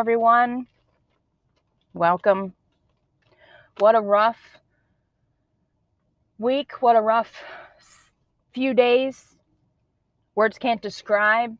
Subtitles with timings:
[0.00, 0.66] everyone.
[1.92, 2.54] Welcome.
[3.80, 4.38] What a rough
[6.38, 6.80] week.
[6.80, 7.44] What a rough
[8.54, 9.36] few days.
[10.34, 11.54] Words can't describe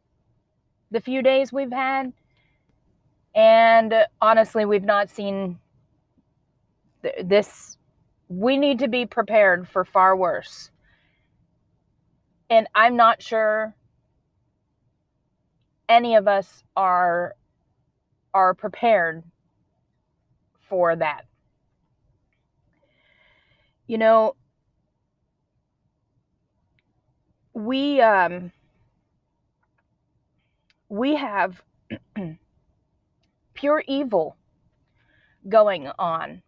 [0.91, 2.15] the few days we've had.
[3.35, 5.59] And uh, honestly, we've not seen
[7.03, 7.77] th- this.
[8.31, 10.71] We need to be prepared for far worse.
[12.49, 13.75] And I'm not sure
[15.91, 17.35] any of us are
[18.35, 19.23] are prepared
[20.69, 21.27] for that.
[23.87, 24.37] You know,
[27.53, 28.53] we um
[30.89, 31.63] we have
[33.55, 34.37] pure evil
[35.49, 36.43] going on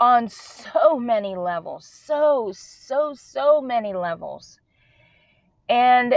[0.00, 4.58] on so many levels so so so many levels
[5.68, 6.14] and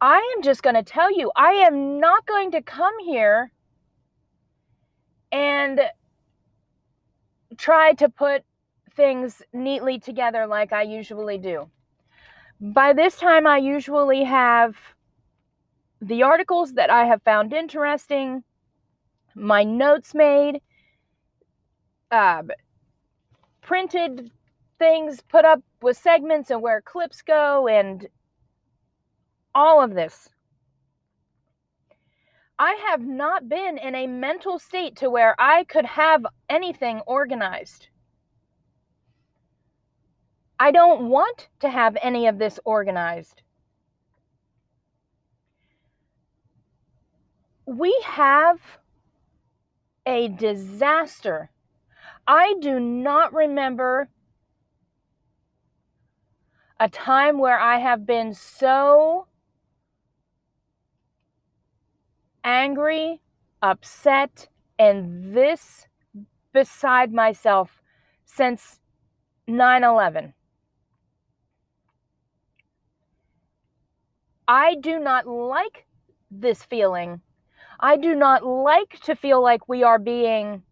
[0.00, 3.50] I am just going to tell you, I am not going to come here
[5.32, 5.80] and
[7.56, 8.44] try to put
[8.94, 11.70] things neatly together like I usually do.
[12.60, 14.76] By this time, I usually have
[16.00, 18.44] the articles that I have found interesting,
[19.34, 20.60] my notes made,
[22.10, 22.42] uh,
[23.62, 24.30] printed
[24.78, 28.06] things put up with segments and where clips go, and
[29.56, 30.28] all of this.
[32.58, 37.88] I have not been in a mental state to where I could have anything organized.
[40.60, 43.42] I don't want to have any of this organized.
[47.66, 48.60] We have
[50.04, 51.50] a disaster.
[52.26, 54.08] I do not remember
[56.78, 59.26] a time where I have been so
[62.46, 63.20] angry,
[63.60, 64.48] upset,
[64.78, 65.86] and this
[66.52, 67.82] beside myself
[68.24, 68.80] since
[69.48, 70.32] 9 11.
[74.48, 75.86] I do not like
[76.30, 77.20] this feeling.
[77.80, 80.62] I do not like to feel like we are being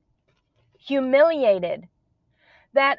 [0.79, 1.89] humiliated.
[2.73, 2.99] That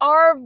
[0.00, 0.40] our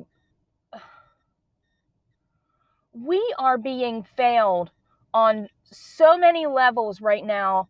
[2.92, 4.70] we are being failed
[5.14, 7.68] on so many levels right now.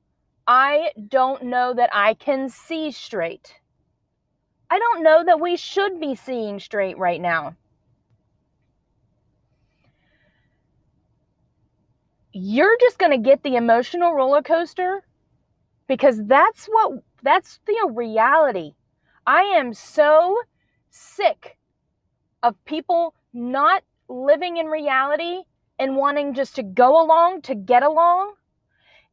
[0.49, 3.55] I don't know that I can see straight.
[4.69, 7.55] I don't know that we should be seeing straight right now.
[12.35, 15.05] you're just going to get the emotional roller coaster
[15.87, 18.73] because that's what that's the reality.
[19.27, 20.37] I am so
[20.91, 21.57] sick
[22.43, 25.43] of people not living in reality
[25.79, 28.35] and wanting just to go along to get along.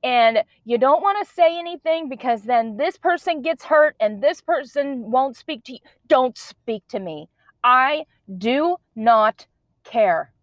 [0.04, 4.42] And you don't want to say anything because then this person gets hurt and this
[4.42, 5.80] person won't speak to you.
[6.08, 7.30] Don't speak to me.
[7.64, 8.06] I
[8.38, 9.46] do not
[9.84, 10.34] care.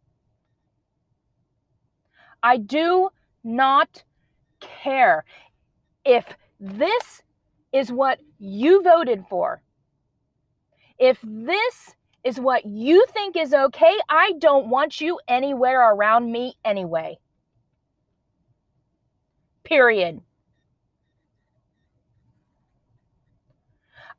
[2.42, 3.10] I do
[3.42, 4.04] not
[4.60, 5.24] care.
[6.04, 6.24] If
[6.60, 7.22] this
[7.72, 9.62] is what you voted for,
[10.98, 16.54] if this is what you think is okay, I don't want you anywhere around me
[16.64, 17.18] anyway.
[19.64, 20.20] Period.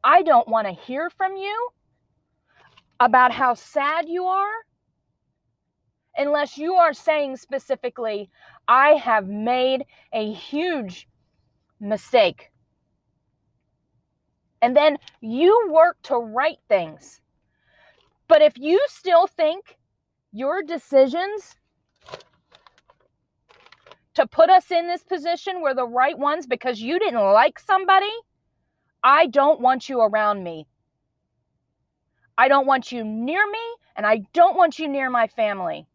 [0.03, 1.69] I don't want to hear from you
[2.99, 4.53] about how sad you are
[6.19, 8.29] unless you are saying specifically,
[8.67, 11.07] I have made a huge
[11.79, 12.51] mistake.
[14.61, 17.21] And then you work to right things.
[18.29, 19.75] But if you still think
[20.31, 21.55] your decisions
[24.13, 28.11] to put us in this position were the right ones because you didn't like somebody,
[29.03, 30.67] I don't want you around me.
[32.37, 35.87] I don't want you near me, and I don't want you near my family.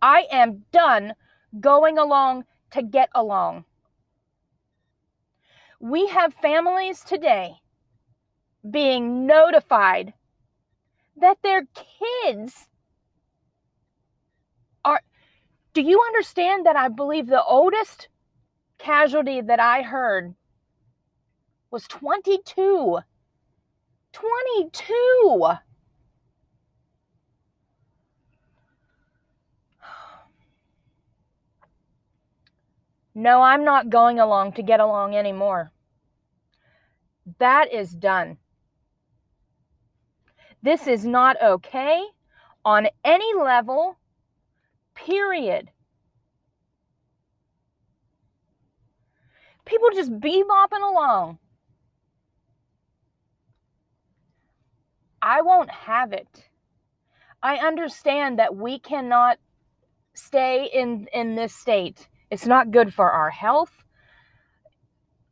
[0.00, 1.14] I am done
[1.58, 3.64] going along to get along.
[5.80, 7.56] We have families today
[8.68, 10.14] being notified
[11.16, 12.68] that their kids
[14.84, 15.00] are.
[15.74, 18.08] Do you understand that I believe the oldest
[18.78, 20.34] casualty that I heard
[21.70, 22.98] was 22?
[24.12, 25.52] 22!
[33.14, 35.70] No, I'm not going along to get along anymore.
[37.38, 38.38] That is done.
[40.62, 42.04] This is not okay.
[42.64, 43.98] on any level,
[44.94, 45.70] period.
[49.64, 51.38] People just bebopping along.
[55.20, 56.48] I won't have it.
[57.42, 59.38] I understand that we cannot
[60.14, 62.08] stay in in this state.
[62.30, 63.84] It's not good for our health.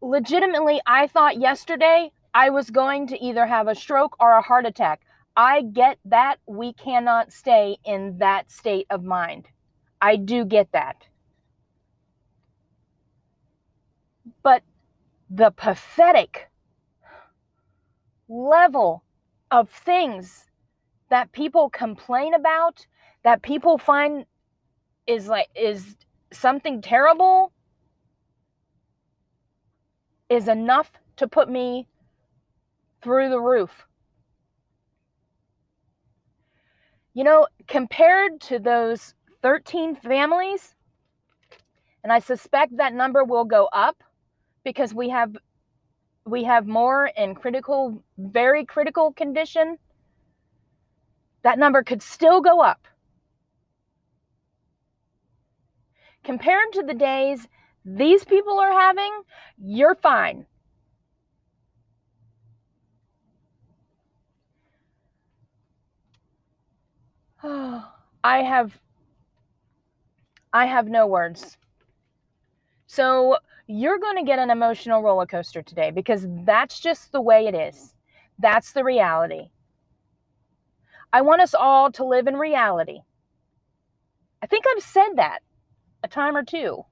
[0.00, 4.66] Legitimately, I thought yesterday I was going to either have a stroke or a heart
[4.66, 5.02] attack.
[5.40, 9.48] I get that we cannot stay in that state of mind.
[9.98, 11.06] I do get that.
[14.42, 14.62] But
[15.30, 16.50] the pathetic
[18.28, 19.02] level
[19.50, 20.44] of things
[21.08, 22.86] that people complain about,
[23.24, 24.26] that people find
[25.06, 25.96] is like is
[26.34, 27.50] something terrible
[30.28, 31.88] is enough to put me
[33.02, 33.86] through the roof.
[37.12, 40.74] You know, compared to those 13 families,
[42.04, 44.02] and I suspect that number will go up
[44.64, 45.36] because we have
[46.26, 49.76] we have more in critical very critical condition
[51.42, 52.86] that number could still go up.
[56.22, 57.48] Compared to the days
[57.84, 59.22] these people are having
[59.58, 60.46] you're fine
[67.42, 68.78] I have
[70.52, 71.56] I have no words.
[72.86, 77.46] So you're going to get an emotional roller coaster today because that's just the way
[77.46, 77.94] it is.
[78.38, 79.50] That's the reality.
[81.12, 83.00] I want us all to live in reality.
[84.42, 85.38] I think I've said that
[86.02, 86.84] a time or two.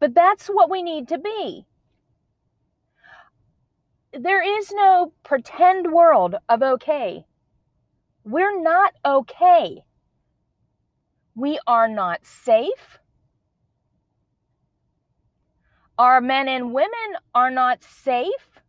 [0.00, 1.66] But that's what we need to be.
[4.12, 7.24] There is no pretend world of okay.
[8.24, 9.82] We're not okay.
[11.34, 12.98] We are not safe.
[15.98, 18.60] Our men and women are not safe.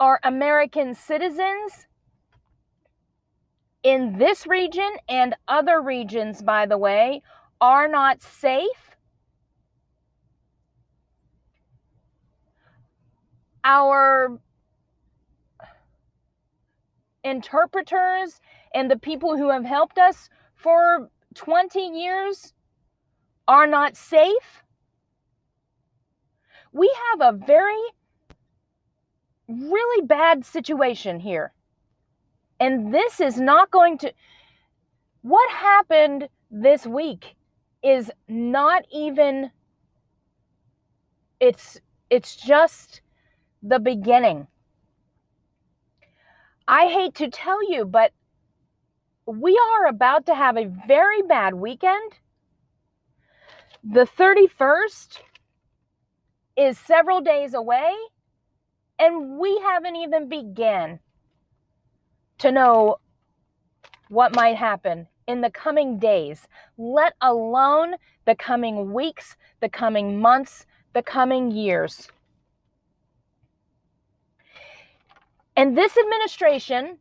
[0.00, 1.86] Our American citizens
[3.82, 7.22] in this region and other regions, by the way,
[7.60, 8.96] are not safe.
[13.64, 14.38] Our
[17.24, 18.40] interpreters
[18.74, 22.52] and the people who have helped us for 20 years
[23.48, 24.62] are not safe.
[26.72, 27.82] We have a very,
[29.48, 31.52] really bad situation here.
[32.60, 34.12] And this is not going to.
[35.22, 37.34] What happened this week
[37.82, 39.50] is not even.
[41.40, 43.00] It's it's just
[43.62, 44.46] the beginning.
[46.72, 48.12] I hate to tell you, but
[49.26, 52.12] we are about to have a very bad weekend.
[53.84, 55.18] The 31st
[56.56, 57.92] is several days away,
[58.98, 61.00] and we haven't even begun
[62.38, 62.96] to know
[64.08, 66.48] what might happen in the coming days,
[66.78, 70.64] let alone the coming weeks, the coming months,
[70.94, 72.08] the coming years.
[75.56, 76.98] And this administration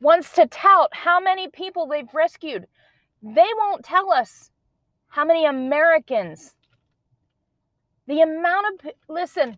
[0.00, 2.66] wants to tout how many people they've rescued.
[3.22, 4.50] They won't tell us
[5.08, 6.54] how many Americans.
[8.08, 9.56] The amount of, listen,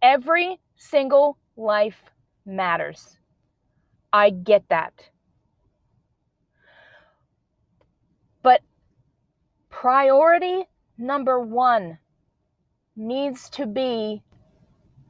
[0.00, 2.04] every single life
[2.46, 3.18] matters.
[4.12, 5.10] I get that.
[8.42, 8.60] But
[9.68, 10.64] priority
[10.96, 11.98] number one
[12.96, 14.22] needs to be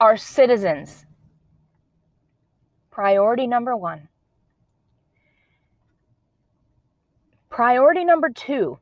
[0.01, 1.05] our citizens.
[2.91, 4.09] Priority number one.
[7.51, 8.79] Priority number two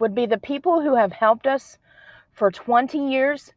[0.00, 1.78] would be the people who have helped us
[2.32, 3.52] for 20 years,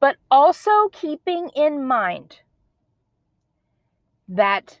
[0.00, 2.40] but also keeping in mind
[4.28, 4.80] that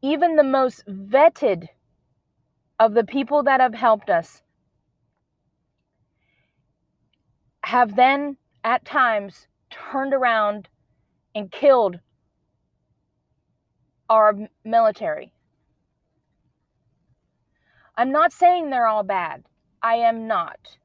[0.00, 1.66] even the most vetted
[2.78, 4.42] of the people that have helped us
[7.64, 10.68] have then at times turned around
[11.34, 11.98] and killed
[14.08, 14.34] our
[14.64, 15.32] military.
[17.96, 19.44] I'm not saying they're all bad.
[19.82, 20.78] I am not.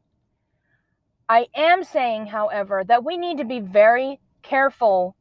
[1.30, 5.16] I am saying, however, that we need to be very careful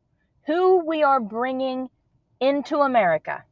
[0.47, 1.89] who we are bringing
[2.41, 3.45] into America.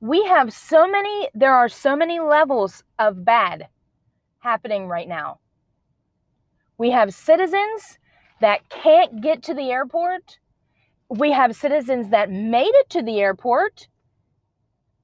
[0.00, 3.68] We have so many, there are so many levels of bad
[4.40, 5.38] happening right now.
[6.82, 8.00] We have citizens
[8.40, 10.40] that can't get to the airport.
[11.08, 13.86] We have citizens that made it to the airport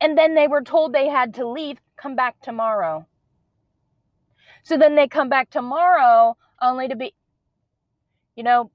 [0.00, 3.06] and then they were told they had to leave, come back tomorrow.
[4.64, 7.14] So then they come back tomorrow only to be,
[8.34, 8.72] you know,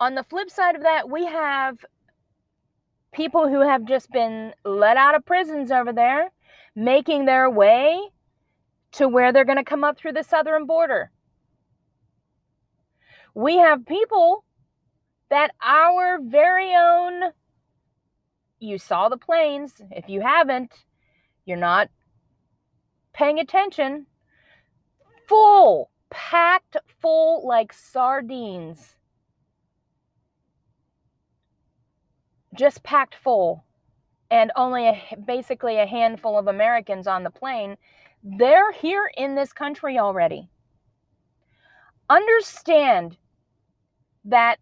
[0.00, 1.84] on the flip side of that, we have
[3.12, 6.32] people who have just been let out of prisons over there
[6.74, 8.10] making their way
[8.96, 11.10] to where they're going to come up through the southern border.
[13.34, 14.44] We have people
[15.28, 17.32] that our very own,
[18.58, 19.82] you saw the planes.
[19.90, 20.72] If you haven't,
[21.44, 21.90] you're not
[23.12, 24.06] paying attention.
[25.28, 28.96] Full, packed full like sardines.
[32.54, 33.64] Just packed full.
[34.30, 37.76] And only a, basically a handful of Americans on the plane.
[38.22, 40.48] They're here in this country already.
[42.08, 43.16] Understand
[44.24, 44.58] that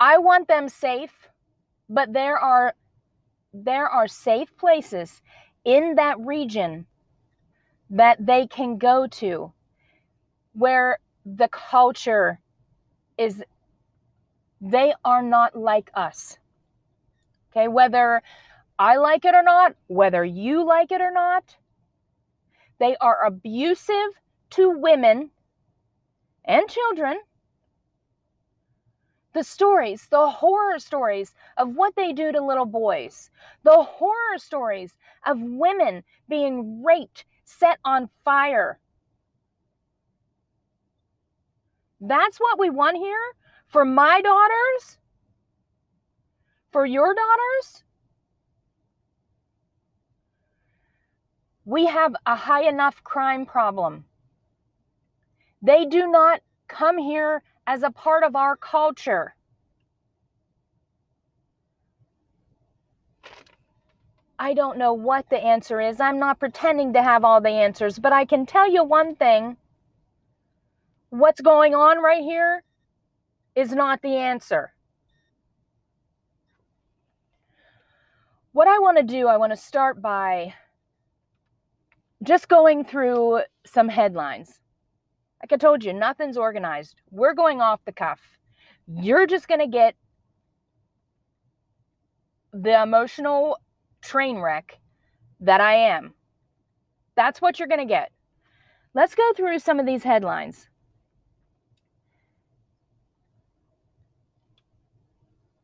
[0.00, 1.28] I want them safe,
[1.88, 2.74] but there are
[3.52, 5.20] there are safe places
[5.64, 6.86] in that region
[7.90, 9.52] that they can go to
[10.52, 12.40] where the culture
[13.16, 13.42] is
[14.60, 16.38] they are not like us
[17.50, 18.22] okay whether
[18.78, 21.56] i like it or not whether you like it or not
[22.78, 24.20] they are abusive
[24.50, 25.30] to women
[26.44, 27.18] and children
[29.38, 33.30] the stories, the horror stories of what they do to little boys,
[33.62, 38.80] the horror stories of women being raped, set on fire.
[42.00, 43.34] That's what we want here
[43.68, 44.98] for my daughters,
[46.72, 47.84] for your daughters.
[51.68, 54.06] We have a high enough crime problem.
[55.60, 59.34] They do not come here as a part of our culture.
[64.38, 66.00] I don't know what the answer is.
[66.00, 69.58] I'm not pretending to have all the answers, but I can tell you one thing.
[71.10, 72.62] What's going on right here
[73.54, 74.72] is not the answer.
[78.52, 80.54] What I want to do, I want to start by
[82.22, 84.60] just going through some headlines.
[85.42, 87.00] Like I told you, nothing's organized.
[87.10, 88.20] We're going off the cuff.
[88.86, 89.94] You're just going to get
[92.52, 93.58] the emotional
[94.02, 94.78] train wreck
[95.40, 96.14] that I am.
[97.16, 98.10] That's what you're going to get.
[98.94, 100.68] Let's go through some of these headlines.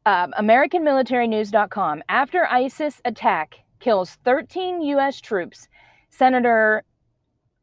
[0.07, 2.03] Uh, AmericanMilitaryNews.com.
[2.09, 5.21] After ISIS attack kills 13 U.S.
[5.21, 5.67] troops,
[6.17, 6.85] Senator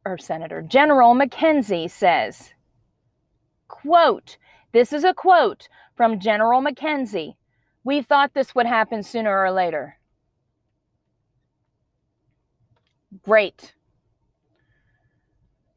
[0.05, 2.53] or Senator General McKenzie says,
[3.69, 4.37] quote,
[4.73, 7.35] this is a quote from General McKenzie.
[7.83, 9.97] We thought this would happen sooner or later.
[13.23, 13.73] Great.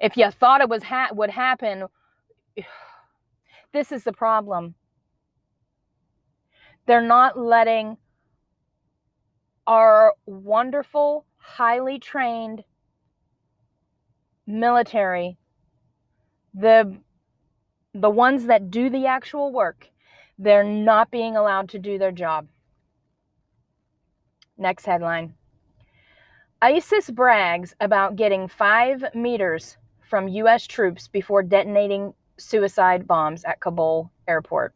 [0.00, 1.84] If you thought it was ha- would happen,
[3.72, 4.74] this is the problem.
[6.86, 7.98] They're not letting
[9.66, 12.64] our wonderful, highly trained
[14.46, 15.36] military,
[16.54, 16.98] the
[17.92, 19.88] the ones that do the actual work,
[20.38, 22.48] they're not being allowed to do their job.
[24.56, 25.34] Next headline.
[26.62, 29.76] ISIS brags about getting five meters
[30.08, 30.66] from U.S.
[30.66, 34.74] troops before detonating suicide bombs at Kabul airport.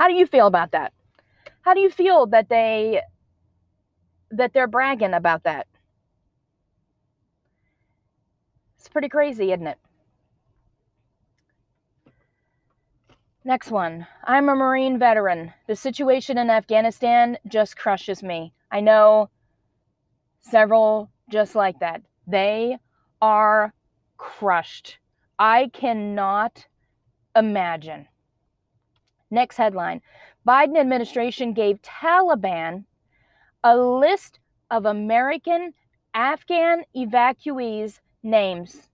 [0.00, 0.92] How do you feel about that?
[1.60, 3.02] How do you feel that they
[4.30, 5.66] that they're bragging about that?
[8.78, 9.78] It's pretty crazy, isn't it?
[13.44, 14.06] Next one.
[14.24, 15.52] I'm a Marine veteran.
[15.68, 18.52] The situation in Afghanistan just crushes me.
[18.72, 19.30] I know
[20.40, 22.02] several just like that.
[22.26, 22.78] They
[23.22, 23.72] are
[24.16, 24.98] crushed.
[25.38, 26.66] I cannot
[27.36, 28.08] imagine.
[29.30, 30.00] Next headline
[30.46, 32.84] Biden administration gave Taliban
[33.62, 34.38] a list
[34.70, 35.72] of American
[36.14, 38.88] Afghan evacuees names.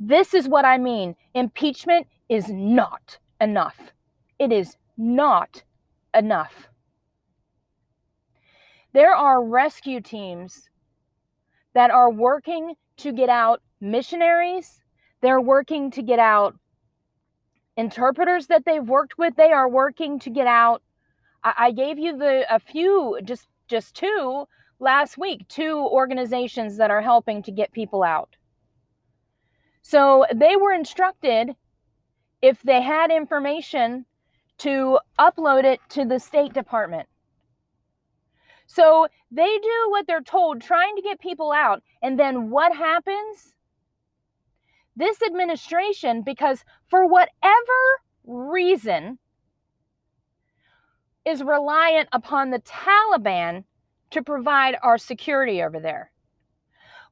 [0.00, 1.14] This is what I mean.
[1.34, 3.92] Impeachment is not enough.
[4.38, 5.62] It is not
[6.14, 6.68] enough.
[8.92, 10.68] There are rescue teams
[11.74, 14.80] that are working to get out missionaries.
[15.20, 16.56] They're working to get out
[17.76, 19.36] interpreters that they've worked with.
[19.36, 20.82] They are working to get out.
[21.44, 24.46] I, I gave you the a few, just just two
[24.78, 28.36] last week two organizations that are helping to get people out.
[29.82, 31.54] So they were instructed
[32.40, 34.04] if they had information
[34.58, 37.08] to upload it to the State Department.
[38.66, 41.82] So they do what they're told, trying to get people out.
[42.00, 43.54] And then what happens?
[44.96, 47.80] This administration, because for whatever
[48.24, 49.18] reason,
[51.24, 53.64] is reliant upon the Taliban
[54.10, 56.10] to provide our security over there.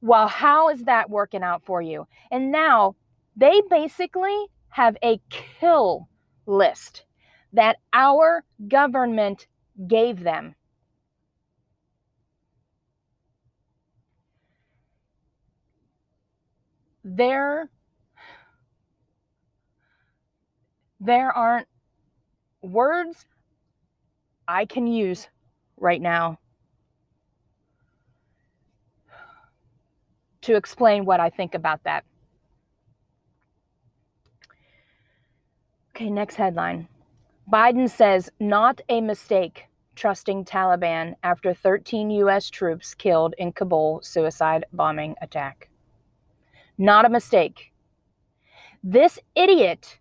[0.01, 2.07] Well, how is that working out for you?
[2.31, 2.95] And now
[3.35, 6.07] they basically have a kill
[6.45, 7.05] list
[7.53, 9.47] that our government
[9.87, 10.55] gave them.
[17.03, 17.69] There,
[20.99, 21.67] there aren't
[22.61, 23.25] words
[24.47, 25.27] I can use
[25.77, 26.39] right now
[30.41, 32.03] to explain what I think about that.
[35.95, 36.87] Okay, next headline.
[37.51, 42.49] Biden says not a mistake trusting Taliban after 13 U.S.
[42.49, 45.69] troops killed in Kabul suicide bombing attack.
[46.77, 47.71] Not a mistake.
[48.83, 49.99] This idiot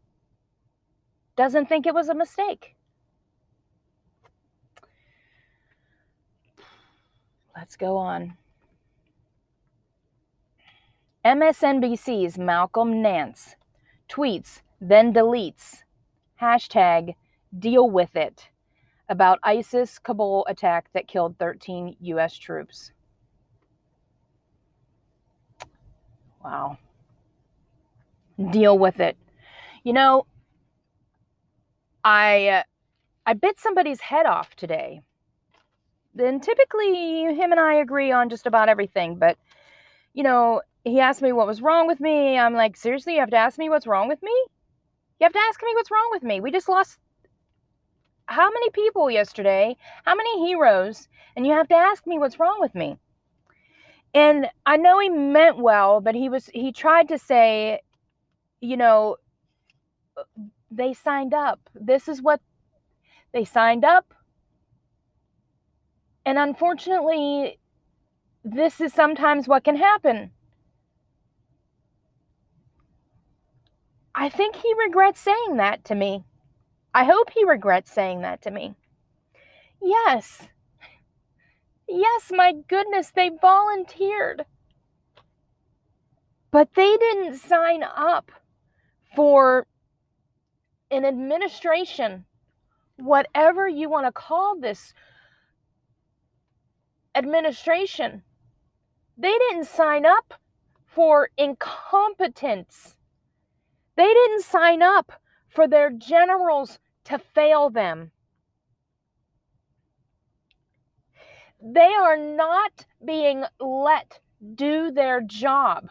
[1.36, 2.76] doesn't think it was a mistake.
[7.60, 8.38] Let's go on.
[11.26, 13.54] MSNBC's Malcolm Nance
[14.08, 15.82] tweets, then deletes,
[16.40, 17.16] hashtag
[17.58, 18.48] deal with it,
[19.10, 22.34] about ISIS Kabul attack that killed 13 U.S.
[22.34, 22.92] troops.
[26.42, 26.78] Wow.
[28.52, 29.18] Deal with it.
[29.84, 30.24] You know,
[32.02, 32.62] I uh,
[33.26, 35.02] I bit somebody's head off today.
[36.14, 39.38] Then typically him and I agree on just about everything, but
[40.12, 42.38] you know, he asked me what was wrong with me.
[42.38, 44.32] I'm like, seriously, you have to ask me what's wrong with me?
[45.20, 46.40] You have to ask me what's wrong with me.
[46.40, 46.98] We just lost
[48.26, 49.76] how many people yesterday?
[50.04, 51.08] How many heroes?
[51.36, 52.96] And you have to ask me what's wrong with me.
[54.14, 57.80] And I know he meant well, but he was he tried to say,
[58.60, 59.16] you know,
[60.16, 60.22] uh,
[60.70, 61.60] they signed up.
[61.74, 62.40] This is what
[63.32, 64.12] they signed up.
[66.30, 67.58] And unfortunately,
[68.44, 70.30] this is sometimes what can happen.
[74.14, 76.22] I think he regrets saying that to me.
[76.94, 78.76] I hope he regrets saying that to me.
[79.82, 80.42] Yes.
[81.88, 84.44] Yes, my goodness, they volunteered.
[86.52, 88.30] But they didn't sign up
[89.16, 89.66] for
[90.92, 92.24] an administration,
[92.98, 94.94] whatever you want to call this
[97.14, 98.22] administration.
[99.16, 100.34] They didn't sign up
[100.86, 102.96] for incompetence.
[103.96, 105.12] They didn't sign up
[105.48, 108.12] for their generals to fail them.
[111.62, 114.20] They are not being let
[114.54, 115.88] do their job.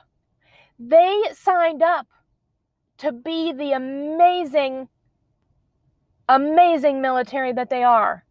[0.80, 2.08] They signed up
[2.98, 4.88] to be the amazing,
[6.28, 8.26] amazing military that they are.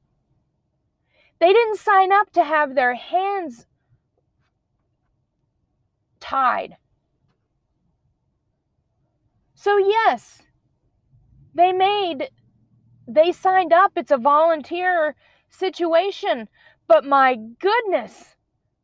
[1.41, 3.67] They didn't sign up to have their hands
[6.21, 6.77] tied.
[9.55, 10.43] So, yes,
[11.55, 12.31] they made,
[13.07, 13.93] they signed up.
[13.97, 15.15] It's a volunteer
[15.51, 16.49] situation.
[16.87, 18.37] But my goodness,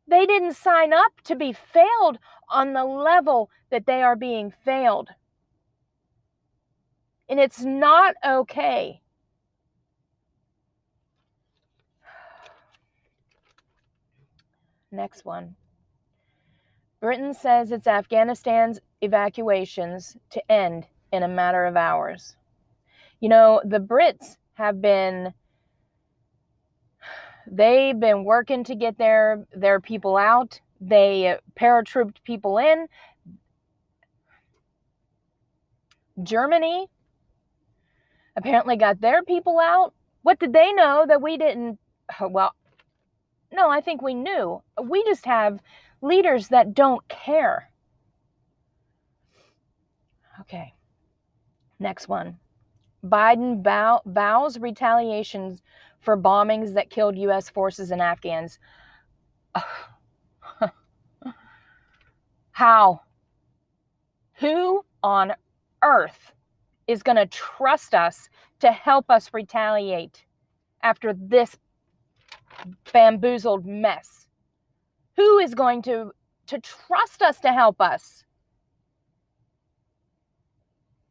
[0.07, 5.09] they didn't sign up to be failed on the level that they are being failed.
[7.27, 9.01] And it's not okay.
[14.95, 15.55] Next one.
[17.01, 22.35] Britain says it's Afghanistan's evacuations to end in a matter of hours.
[23.19, 25.33] You know, the Brits have been
[27.51, 30.59] they've been working to get their their people out.
[30.81, 32.87] They paratrooped people in.
[36.23, 36.87] Germany
[38.37, 39.93] apparently got their people out.
[40.23, 41.77] What did they know that we didn't?
[42.21, 42.53] Well,
[43.51, 44.61] no, I think we knew.
[44.81, 45.59] We just have
[46.01, 47.69] leaders that don't care.
[50.41, 50.73] Okay.
[51.79, 52.37] Next one.
[53.03, 55.61] Biden bow, vows retaliations
[55.99, 57.49] for bombings that killed U.S.
[57.49, 58.59] forces and Afghans.
[62.51, 63.01] How?
[64.35, 65.33] Who on
[65.83, 66.31] earth
[66.87, 68.29] is going to trust us
[68.59, 70.25] to help us retaliate
[70.83, 71.57] after this
[72.91, 74.27] bamboozled mess?
[75.15, 76.11] Who is going to,
[76.47, 78.23] to trust us to help us?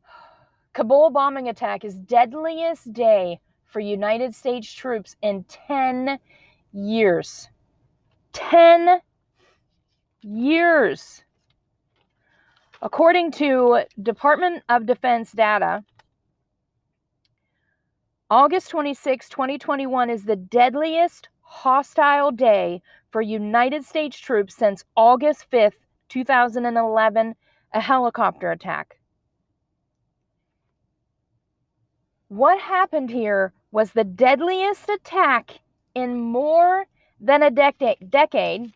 [0.73, 6.19] Kabul bombing attack is deadliest day for United States troops in 10
[6.73, 7.49] years.
[8.33, 9.01] 10
[10.23, 11.25] years.
[12.83, 15.83] According to Department of Defense data,
[18.31, 25.79] August 26, 2021 is the deadliest hostile day for United States troops since August 5th,
[26.09, 27.35] 2011,
[27.73, 28.99] a helicopter attack.
[32.29, 35.61] What happened here was the deadliest attack
[35.95, 36.87] in more
[37.21, 38.73] than a decade, decade.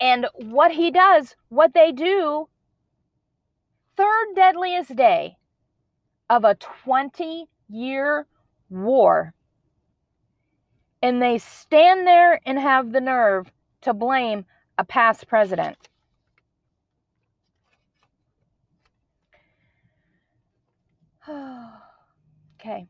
[0.00, 2.48] And what he does, what they do,
[3.96, 5.36] third deadliest day
[6.28, 8.26] of a 20 year
[8.68, 9.34] war.
[11.02, 13.50] And they stand there and have the nerve
[13.82, 14.44] to blame
[14.76, 15.88] a past president.
[21.28, 22.86] okay.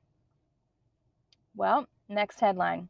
[1.55, 2.89] Well, next headline.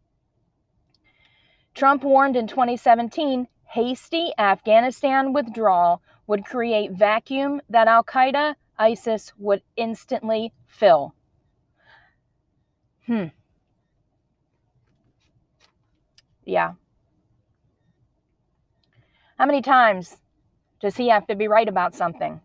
[1.74, 9.62] Trump warned in 2017 hasty Afghanistan withdrawal would create vacuum that Al Qaeda, ISIS would
[9.76, 11.14] instantly fill.
[13.06, 13.26] Hmm.
[16.50, 16.72] Yeah.
[19.38, 20.16] How many times
[20.80, 22.40] does he have to be right about something?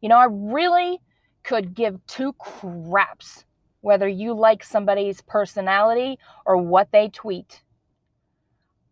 [0.00, 1.00] You know, I really
[1.42, 3.44] could give two craps
[3.80, 7.62] whether you like somebody's personality or what they tweet.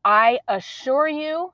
[0.04, 1.52] I assure you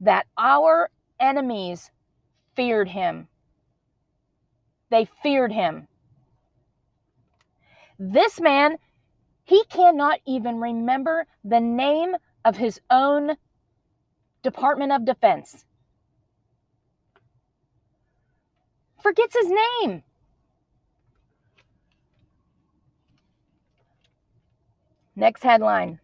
[0.00, 0.88] that our
[1.20, 1.90] enemies
[2.56, 3.28] feared him.
[4.90, 5.88] They feared him.
[7.98, 8.78] This man,
[9.44, 13.36] he cannot even remember the name of his own
[14.42, 15.64] Department of Defense.
[19.02, 19.50] forgets his
[19.82, 20.02] name.
[25.14, 25.98] Next headline.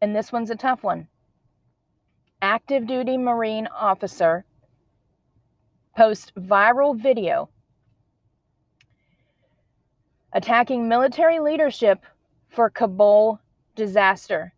[0.00, 1.08] And this one's a tough one.
[2.40, 4.44] Active duty Marine officer
[5.96, 7.50] posts viral video
[10.32, 12.04] attacking military leadership
[12.48, 13.40] for Kabul
[13.76, 14.54] disaster.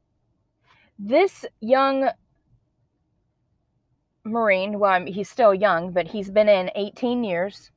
[0.98, 2.10] This young
[4.24, 4.78] Marine.
[4.78, 7.70] Well, he's still young, but he's been in 18 years.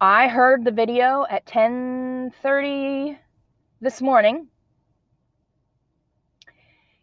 [0.00, 3.18] I heard the video at 10:30
[3.80, 4.48] this morning.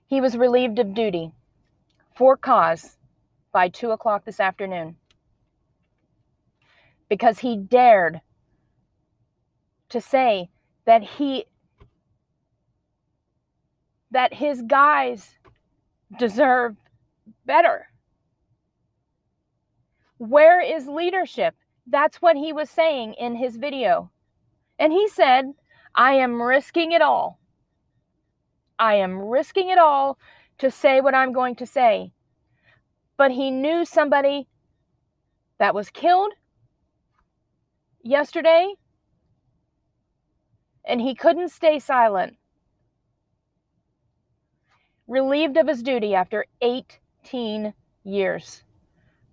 [0.07, 1.31] He was relieved of duty
[2.15, 2.97] for cause
[3.51, 4.97] by two o'clock this afternoon
[7.07, 8.21] because he dared
[9.89, 10.49] to say
[10.85, 11.45] that he
[14.11, 15.35] that his guys
[16.17, 16.75] deserve
[17.45, 17.87] better.
[20.17, 21.55] Where is leadership?
[21.85, 24.11] That's what he was saying in his video.
[24.79, 25.53] And he said,
[25.95, 27.39] I am risking it all.
[28.79, 30.17] I am risking it all
[30.57, 32.13] to say what I'm going to say.
[33.17, 34.47] But he knew somebody
[35.57, 36.33] that was killed
[38.01, 38.73] yesterday,
[40.89, 42.35] and he couldn't stay silent.
[45.07, 47.73] Relieved of his duty after 18
[48.03, 48.63] years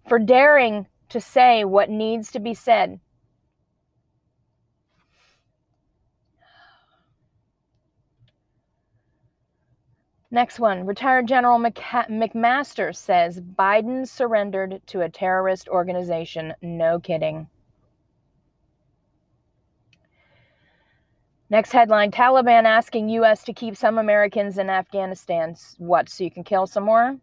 [0.08, 3.00] for daring to say what needs to be said.
[10.30, 10.84] Next one.
[10.84, 16.52] Retired General McMaster says Biden surrendered to a terrorist organization.
[16.60, 17.48] No kidding.
[21.48, 23.44] Next headline Taliban asking U.S.
[23.44, 25.54] to keep some Americans in Afghanistan.
[25.78, 27.16] What, so you can kill some more?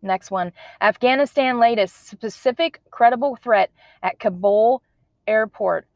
[0.00, 0.52] Next one.
[0.80, 3.70] Afghanistan a specific credible threat
[4.02, 4.82] at Kabul
[5.26, 5.88] airport.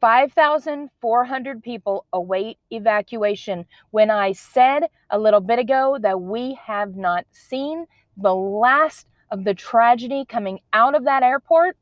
[0.00, 3.64] 5,400 people await evacuation.
[3.90, 9.44] When I said a little bit ago that we have not seen the last of
[9.44, 11.76] the tragedy coming out of that airport,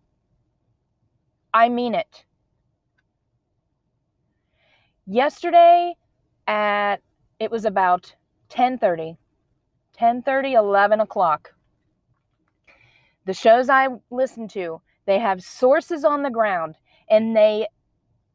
[1.53, 2.26] I mean it.
[5.07, 5.95] Yesterday
[6.47, 6.97] at
[7.39, 8.15] it was about
[8.49, 9.17] 10:30
[9.97, 11.55] 10 30, 11 o'clock.
[13.25, 16.77] The shows I listen to, they have sources on the ground
[17.09, 17.67] and they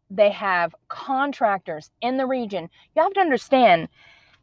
[0.10, 2.70] they have contractors in the region.
[2.96, 3.88] You have to understand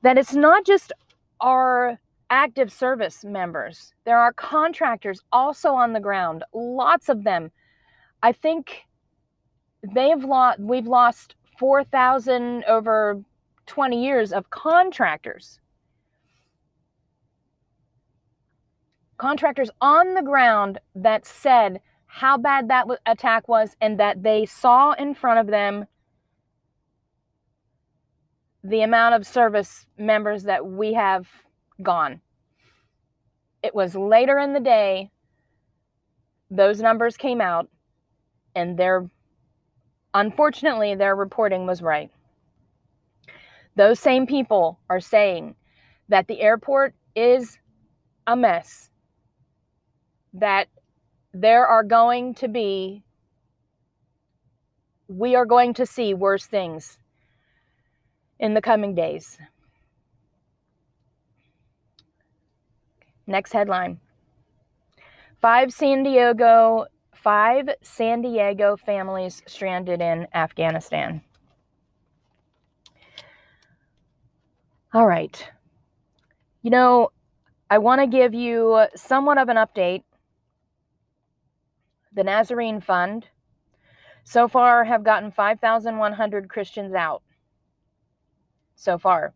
[0.02, 0.92] that it's not just
[1.40, 1.98] our
[2.30, 3.92] active service members.
[4.04, 7.50] There are contractors also on the ground, lots of them.
[8.22, 8.84] I think
[9.94, 13.20] they've lost we've lost 4,000 over
[13.66, 15.60] 20 years of contractors.
[19.16, 24.92] Contractors on the ground that said how bad that attack was and that they saw
[24.92, 25.84] in front of them
[28.62, 31.26] the amount of service members that we have
[31.82, 32.20] gone.
[33.62, 35.10] It was later in the day,
[36.50, 37.68] those numbers came out,
[38.54, 39.10] and their
[40.18, 42.10] unfortunately, their reporting was right.
[43.76, 45.54] Those same people are saying
[46.08, 47.58] that the airport is
[48.26, 48.90] a mess,
[50.34, 50.66] that
[51.32, 53.04] there are going to be,
[55.06, 56.98] we are going to see worse things
[58.40, 59.38] in the coming days.
[63.26, 64.00] Next headline.
[65.40, 66.86] Five San Diego
[67.22, 71.20] five San Diego families stranded in Afghanistan.
[74.94, 75.50] All right.
[76.62, 77.10] You know,
[77.68, 80.02] I want to give you somewhat of an update.
[82.14, 83.26] The Nazarene Fund
[84.24, 87.22] so far have gotten 5,100 Christians out
[88.76, 89.34] so far.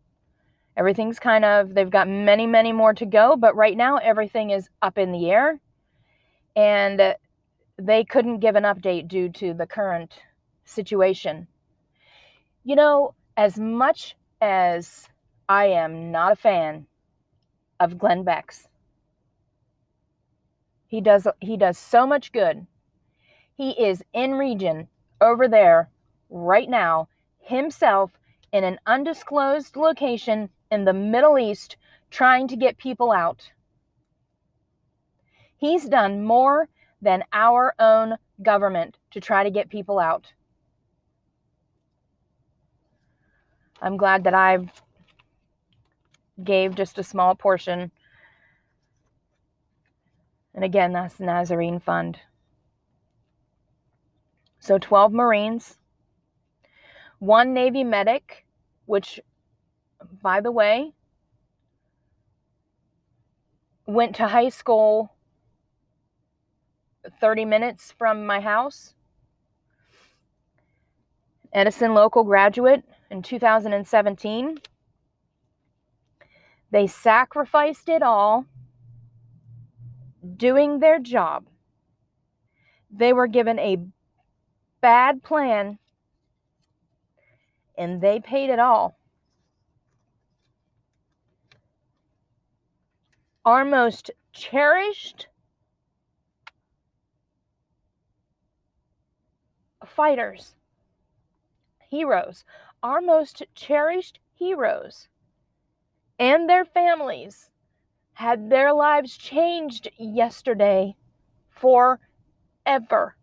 [0.75, 4.69] Everything's kind of, they've got many, many more to go, but right now everything is
[4.81, 5.59] up in the air.
[6.55, 7.15] And
[7.77, 10.13] they couldn't give an update due to the current
[10.65, 11.47] situation.
[12.63, 15.09] You know, as much as
[15.49, 16.85] I am not a fan
[17.79, 18.67] of Glenn Beck's,
[20.87, 22.65] he does he does so much good.
[23.55, 24.87] He is in region
[25.21, 25.89] over there
[26.29, 27.07] right now
[27.39, 28.11] himself
[28.51, 31.77] in an undisclosed location in the Middle East
[32.11, 33.51] trying to get people out.
[35.57, 36.69] He's done more
[37.03, 40.31] than our own government to try to get people out.
[43.81, 44.59] I'm glad that I
[46.41, 47.91] gave just a small portion.
[50.55, 52.19] And again, that's the Nazarene Fund.
[54.59, 55.77] So 12 Marines,
[57.19, 58.45] one Navy medic,
[58.85, 59.19] which,
[60.21, 60.93] by the way,
[63.85, 65.13] went to high school
[67.19, 68.93] 30 minutes from my house.
[71.53, 74.57] Edison local graduate in 2017.
[76.71, 78.45] They sacrificed it all
[80.37, 81.47] doing their job.
[82.89, 83.77] They were given a
[84.81, 85.77] bad plan
[87.77, 88.97] and they paid it all.
[93.45, 95.27] Our most cherished
[99.95, 100.55] fighters,
[101.89, 102.43] heroes,
[102.81, 105.07] our most cherished heroes,
[106.19, 107.49] and their families
[108.13, 110.95] had their lives changed yesterday
[111.49, 113.15] forever.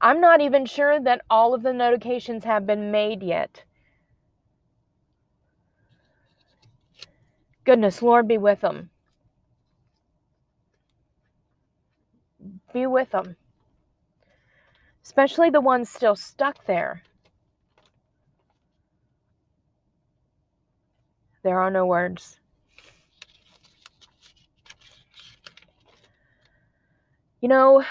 [0.00, 3.64] I'm not even sure that all of the notifications have been made yet.
[7.64, 8.90] Goodness, Lord be with them.
[12.72, 13.36] Be with them,
[15.04, 17.02] especially the ones still stuck there.
[21.42, 22.38] There are no words.
[27.40, 27.82] You know,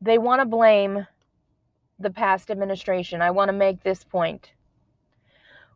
[0.00, 1.06] they want to blame
[1.98, 3.20] the past administration.
[3.20, 4.52] I want to make this point.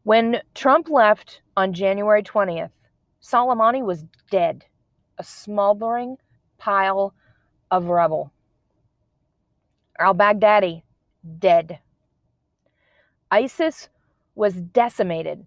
[0.05, 2.71] When Trump left on January 20th,
[3.23, 4.67] Soleimani was dead,
[5.19, 6.19] a smoldering
[6.59, 7.15] pile
[7.75, 8.31] of rubble.
[9.99, 10.83] Al Baghdadi,
[11.39, 11.81] dead.
[13.33, 13.89] ISIS
[14.37, 15.45] was decimated.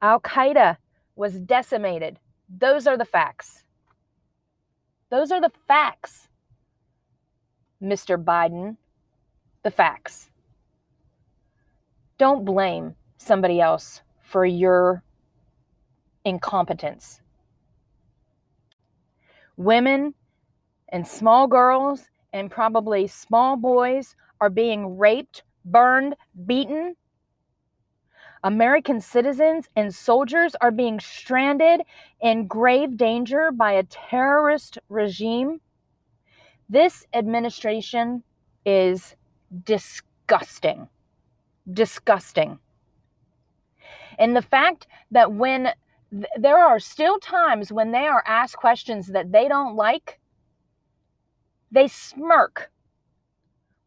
[0.00, 0.76] Al Qaeda
[1.16, 2.20] was decimated.
[2.48, 3.64] Those are the facts.
[5.10, 6.28] Those are the facts,
[7.82, 8.22] Mr.
[8.22, 8.76] Biden.
[9.64, 10.30] The facts.
[12.16, 15.02] Don't blame somebody else for your
[16.24, 17.20] incompetence.
[19.56, 20.14] Women
[20.90, 26.96] and small girls and probably small boys are being raped, burned, beaten.
[28.44, 31.82] American citizens and soldiers are being stranded
[32.20, 35.60] in grave danger by a terrorist regime.
[36.68, 38.22] This administration
[38.64, 39.16] is
[39.64, 40.88] disgusting.
[41.72, 42.58] Disgusting.
[44.18, 45.72] And the fact that when
[46.10, 50.20] th- there are still times when they are asked questions that they don't like,
[51.70, 52.70] they smirk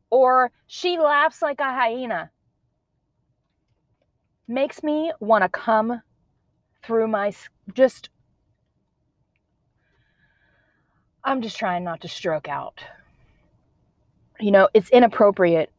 [0.10, 2.32] or she laughs like a hyena
[4.48, 6.02] makes me want to come
[6.84, 7.34] through my
[7.74, 8.10] just
[11.24, 12.84] I'm just trying not to stroke out.
[14.39, 15.72] You know, it's inappropriate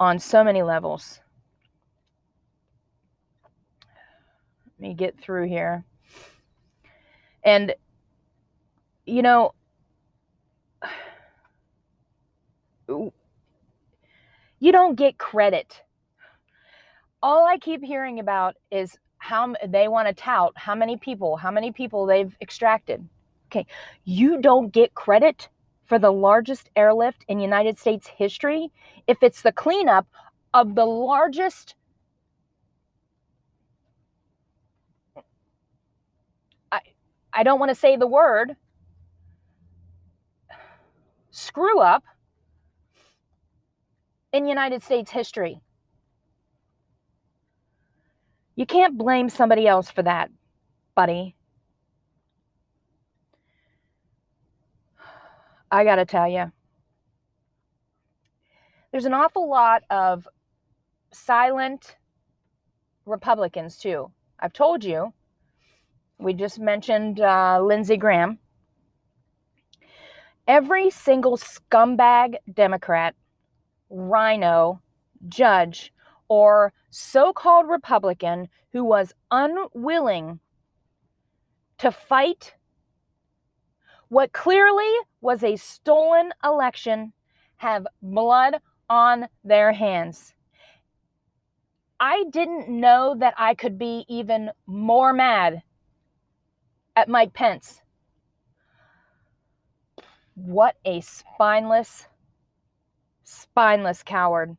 [0.00, 1.20] on so many levels.
[4.80, 5.84] Let me get through here.
[7.44, 7.74] And,
[9.06, 9.54] you know,
[12.88, 15.82] you don't get credit.
[17.22, 21.50] All I keep hearing about is how they want to tout how many people, how
[21.50, 23.06] many people they've extracted.
[23.46, 23.66] Okay,
[24.04, 25.48] you don't get credit
[25.86, 28.70] for the largest airlift in United States history
[29.06, 30.06] if it's the cleanup
[30.54, 31.74] of the largest
[36.70, 36.80] I
[37.32, 38.54] I don't want to say the word
[41.30, 42.04] screw up
[44.32, 45.60] in United States history.
[48.56, 50.30] You can't blame somebody else for that,
[50.94, 51.36] buddy.
[55.70, 56.50] I got to tell you,
[58.90, 60.26] there's an awful lot of
[61.12, 61.96] silent
[63.06, 64.10] Republicans, too.
[64.40, 65.12] I've told you,
[66.18, 68.38] we just mentioned uh, Lindsey Graham.
[70.46, 73.14] Every single scumbag Democrat,
[73.90, 74.80] RINO,
[75.28, 75.92] judge,
[76.28, 80.40] or so called Republican who was unwilling
[81.78, 82.54] to fight
[84.08, 87.12] what clearly was a stolen election
[87.56, 88.56] have blood
[88.88, 90.34] on their hands.
[92.00, 95.62] I didn't know that I could be even more mad
[96.96, 97.80] at Mike Pence.
[100.34, 102.07] What a spineless,
[103.28, 104.56] spineless coward.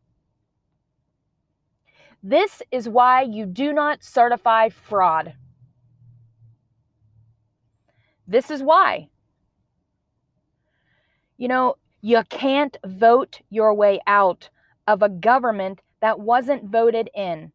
[2.22, 5.34] This is why you do not certify fraud.
[8.28, 9.10] This is why.
[11.38, 14.50] You know, you can't vote your way out
[14.86, 17.52] of a government that wasn't voted in.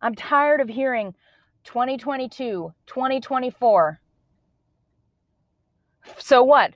[0.00, 1.14] I'm tired of hearing
[1.64, 4.00] 2022, 2024.
[6.18, 6.74] So what?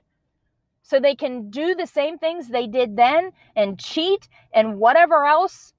[0.85, 5.73] So they can do the same things they did then and cheat and whatever else?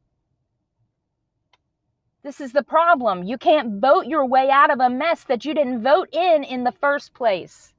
[2.25, 3.23] This is the problem.
[3.23, 6.65] You can't vote your way out of a mess that you didn't vote in in
[6.65, 7.73] the first place.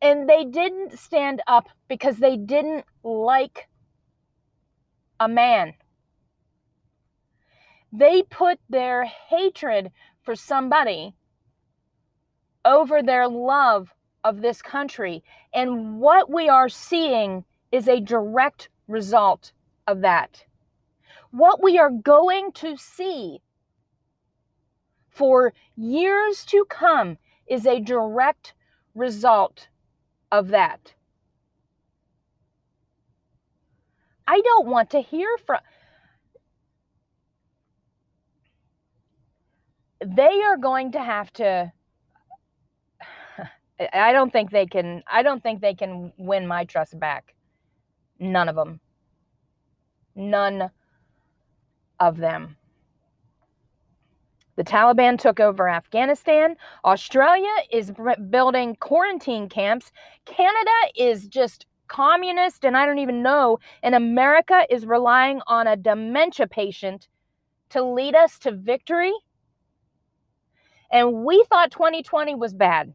[0.00, 3.68] And they didn't stand up because they didn't like
[5.20, 5.74] a man.
[7.92, 11.14] They put their hatred for somebody
[12.64, 13.92] over their love
[14.24, 15.22] of this country.
[15.52, 19.52] And what we are seeing is a direct result
[19.86, 20.44] of that.
[21.30, 23.40] What we are going to see
[25.10, 28.54] for years to come is a direct
[28.94, 29.68] result
[30.30, 30.94] of that.
[34.26, 35.60] I don't want to hear from.
[40.04, 41.72] They are going to have to.
[43.92, 45.02] I don't think they can.
[45.10, 47.34] I don't think they can win my trust back.
[48.18, 48.80] None of them.
[50.14, 50.70] None
[51.98, 52.56] of them.
[54.56, 56.56] The Taliban took over Afghanistan.
[56.84, 57.92] Australia is
[58.30, 59.92] building quarantine camps.
[60.26, 63.58] Canada is just communist, and I don't even know.
[63.82, 67.08] And America is relying on a dementia patient
[67.70, 69.12] to lead us to victory.
[70.90, 72.92] And we thought 2020 was bad.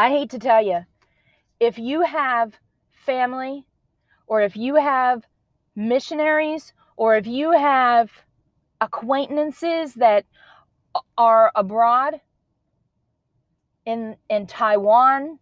[0.00, 0.86] I hate to tell you,
[1.58, 2.54] if you have
[2.92, 3.66] family
[4.28, 5.24] or if you have
[5.74, 8.12] missionaries or if you have
[8.80, 10.24] acquaintances that
[11.16, 12.20] are abroad
[13.86, 15.40] in in Taiwan,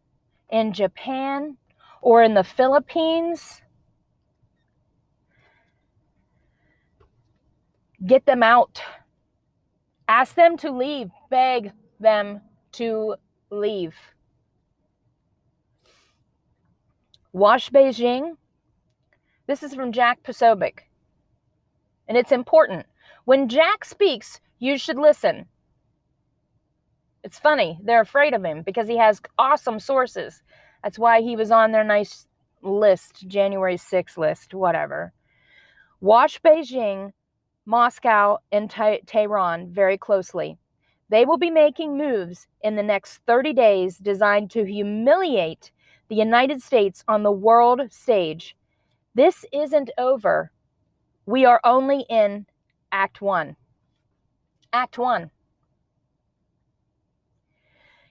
[0.49, 1.59] in Japan,
[2.01, 3.61] or in the Philippines,
[8.07, 8.81] get them out.
[10.09, 12.41] Ask them to leave, beg them
[12.73, 13.17] to
[13.51, 13.95] leave.
[17.37, 18.39] Wash Beijing
[19.47, 20.79] this is from Jack Posobiec.
[22.09, 22.87] And it's important.
[23.27, 25.45] When Jack speaks, you should listen.
[27.23, 27.79] It's funny.
[27.85, 30.43] They're afraid of him because he has awesome sources.
[30.83, 32.27] That's why he was on their nice
[32.63, 35.13] list, January 6th list, whatever.
[36.01, 37.13] Watch Beijing,
[37.67, 40.57] Moscow, and Tehran very closely.
[41.11, 45.71] They will be making moves in the next 30 days designed to humiliate
[46.09, 48.57] the United States on the world stage.
[49.15, 50.51] This isn't over.
[51.27, 52.47] We are only in
[52.93, 53.57] Act 1.
[54.73, 55.31] Act 1.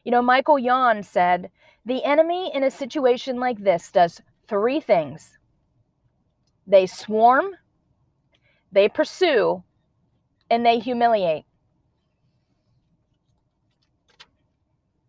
[0.04, 1.50] You know, Michael Yon said
[1.86, 5.38] the enemy in a situation like this does three things
[6.68, 7.52] they swarm,
[8.72, 9.64] they pursue,
[10.50, 11.46] and they humiliate.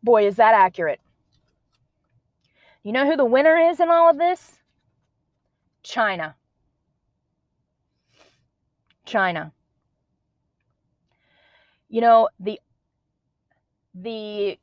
[0.02, 1.00] Boy, is that accurate.
[2.86, 4.60] You know who the winner is in all of this?
[5.82, 6.36] China.
[9.04, 9.52] China.
[11.88, 12.60] You know, the
[13.92, 14.56] the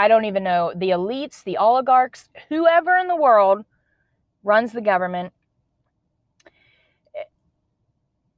[0.00, 3.64] I don't even know, the elites, the oligarchs, whoever in the world
[4.42, 5.32] runs the government,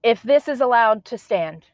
[0.03, 1.65] if this is allowed to stand,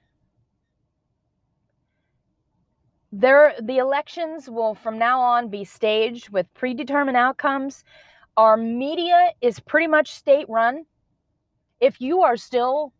[3.10, 7.84] there the elections will from now on be staged with predetermined outcomes.
[8.36, 10.84] Our media is pretty much state run.
[11.80, 12.92] If you are still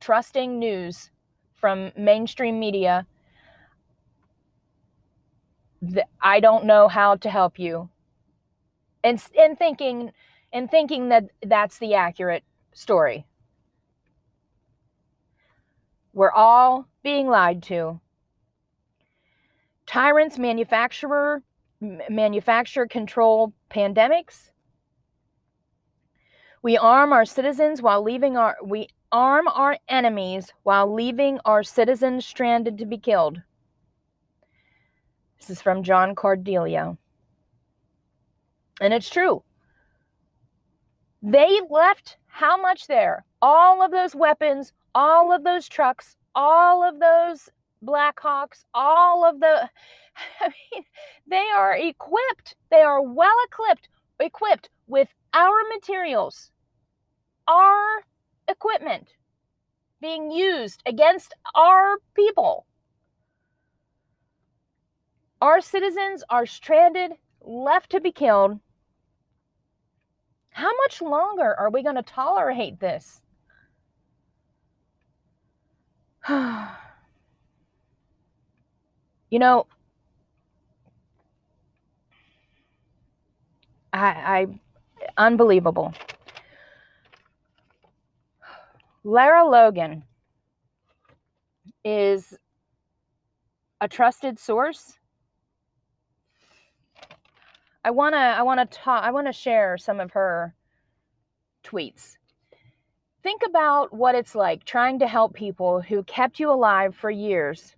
[0.00, 1.10] trusting news
[1.54, 3.06] from mainstream media,
[6.20, 7.88] I don't know how to help you.
[9.02, 10.12] And and thinking
[10.52, 12.42] and thinking that that's the accurate
[12.74, 13.26] story.
[16.12, 18.00] We're all being lied to.
[19.88, 21.42] Tyrants manufacturer
[21.80, 24.50] manufacture control pandemics.
[26.62, 32.26] We arm our citizens while leaving our we arm our enemies while leaving our citizens
[32.26, 33.40] stranded to be killed.
[35.40, 36.98] This is from John Cardillo.
[38.82, 39.42] And it's true.
[41.22, 43.24] They left how much there?
[43.40, 47.48] All of those weapons, all of those trucks, all of those
[47.84, 49.70] Blackhawks, all of the
[50.40, 50.84] I mean,
[51.26, 52.56] they are equipped.
[52.70, 53.88] They are well equipped,
[54.20, 56.50] equipped with our materials,
[57.46, 58.02] our
[58.48, 59.08] equipment
[60.00, 62.66] being used against our people.
[65.40, 68.58] Our citizens are stranded, left to be killed.
[70.50, 73.20] How much longer are we going to tolerate this?
[79.30, 79.66] you know,
[83.92, 84.46] I, I
[85.16, 85.94] unbelievable.
[89.04, 90.04] Lara Logan
[91.84, 92.36] is
[93.80, 94.98] a trusted source
[97.84, 100.54] I want to I want to talk I want to share some of her
[101.64, 102.16] tweets.
[103.22, 107.74] Think about what it's like trying to help people who kept you alive for years.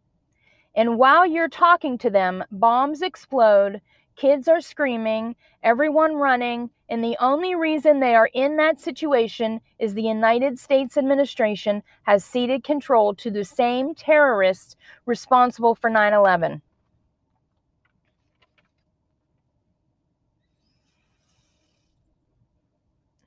[0.75, 3.81] And while you're talking to them, bombs explode,
[4.17, 9.95] kids are screaming, everyone running, and the only reason they are in that situation is
[9.95, 16.63] the United States administration has ceded control to the same terrorists responsible for 9 11.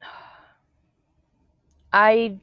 [1.94, 2.38] I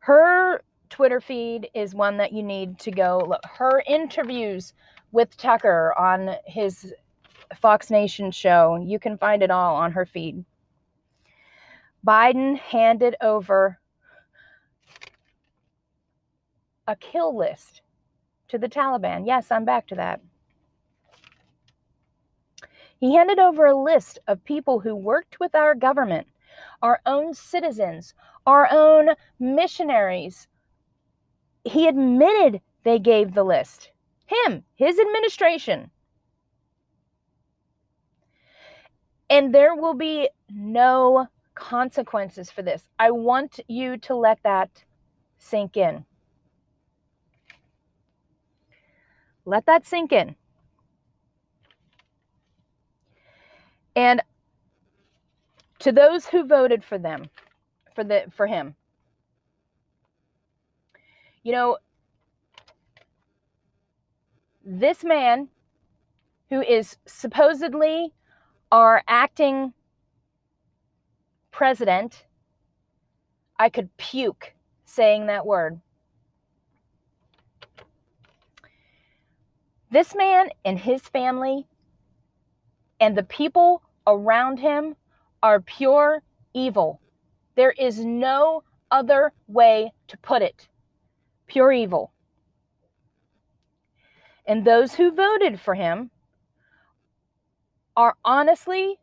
[0.00, 3.44] her Twitter feed is one that you need to go look.
[3.44, 4.74] Her interviews
[5.12, 6.92] with Tucker on his
[7.56, 10.44] Fox Nation show, you can find it all on her feed.
[12.06, 13.78] Biden handed over
[16.86, 17.80] a kill list
[18.48, 19.26] to the Taliban.
[19.26, 20.20] Yes, I'm back to that.
[23.00, 26.26] He handed over a list of people who worked with our government
[26.82, 28.14] our own citizens,
[28.46, 29.08] our own
[29.38, 30.46] missionaries.
[31.64, 33.90] He admitted they gave the list.
[34.26, 35.90] Him, his administration.
[39.30, 42.88] And there will be no consequences for this.
[42.98, 44.84] I want you to let that
[45.38, 46.04] sink in.
[49.46, 50.36] Let that sink in.
[53.96, 54.22] And
[55.80, 57.28] to those who voted for them
[57.94, 58.74] for the for him
[61.44, 61.78] you know
[64.64, 65.48] this man
[66.50, 68.12] who is supposedly
[68.72, 69.72] our acting
[71.52, 72.26] president
[73.58, 75.80] i could puke saying that word
[79.90, 81.68] this man and his family
[83.00, 84.96] and the people around him
[85.42, 86.22] are pure
[86.54, 87.00] evil.
[87.54, 90.68] There is no other way to put it.
[91.46, 92.12] Pure evil.
[94.46, 96.10] And those who voted for him
[97.96, 98.98] are honestly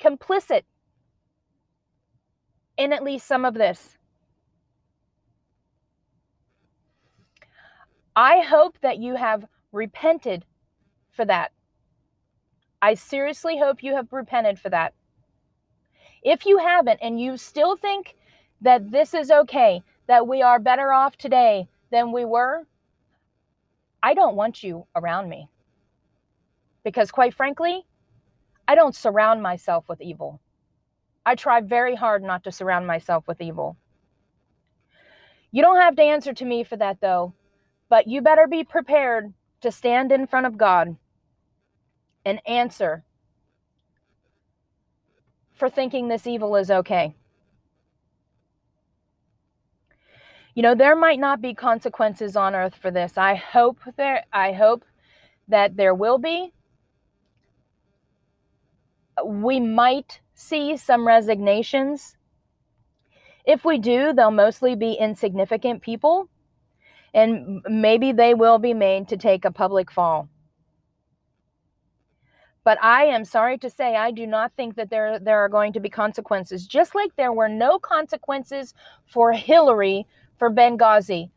[0.00, 0.62] complicit
[2.76, 3.96] in at least some of this.
[8.16, 10.44] I hope that you have repented
[11.10, 11.52] for that.
[12.80, 14.94] I seriously hope you have repented for that.
[16.22, 18.14] If you haven't and you still think
[18.60, 22.66] that this is okay, that we are better off today than we were,
[24.02, 25.48] I don't want you around me.
[26.84, 27.86] Because quite frankly,
[28.68, 30.40] I don't surround myself with evil.
[31.26, 33.76] I try very hard not to surround myself with evil.
[35.50, 37.32] You don't have to answer to me for that, though,
[37.88, 40.96] but you better be prepared to stand in front of God
[42.26, 43.04] and answer
[45.54, 47.14] for thinking this evil is okay.
[50.54, 53.18] You know, there might not be consequences on earth for this.
[53.18, 54.84] I hope there I hope
[55.48, 56.52] that there will be.
[59.24, 62.16] We might see some resignations.
[63.44, 66.28] If we do, they'll mostly be insignificant people,
[67.12, 70.28] and maybe they will be made to take a public fall.
[72.64, 75.74] But I am sorry to say, I do not think that there, there are going
[75.74, 76.66] to be consequences.
[76.66, 78.72] Just like there were no consequences
[79.06, 80.06] for Hillary
[80.38, 81.30] for Benghazi,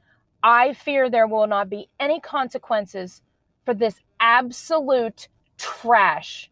[0.44, 3.22] I fear there will not be any consequences
[3.66, 5.28] for this absolute
[5.58, 6.50] trash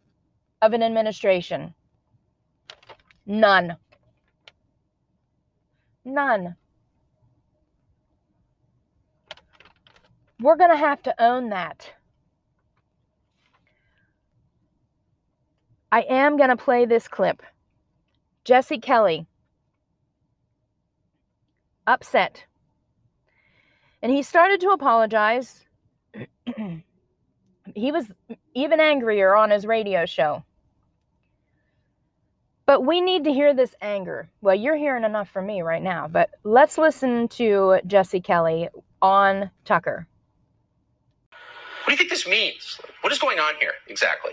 [0.61, 1.73] of an administration.
[3.25, 3.77] None.
[6.03, 6.55] None.
[10.39, 11.93] We're going to have to own that.
[15.91, 17.41] I am going to play this clip.
[18.43, 19.25] Jesse Kelly,
[21.87, 22.45] upset.
[24.01, 25.65] And he started to apologize.
[27.75, 28.05] he was
[28.53, 30.43] even angrier on his radio show.
[32.65, 34.29] But we need to hear this anger.
[34.41, 38.69] Well, you're hearing enough from me right now, but let's listen to Jesse Kelly
[39.01, 40.07] on Tucker.
[41.29, 42.79] What do you think this means?
[43.01, 44.31] What is going on here exactly?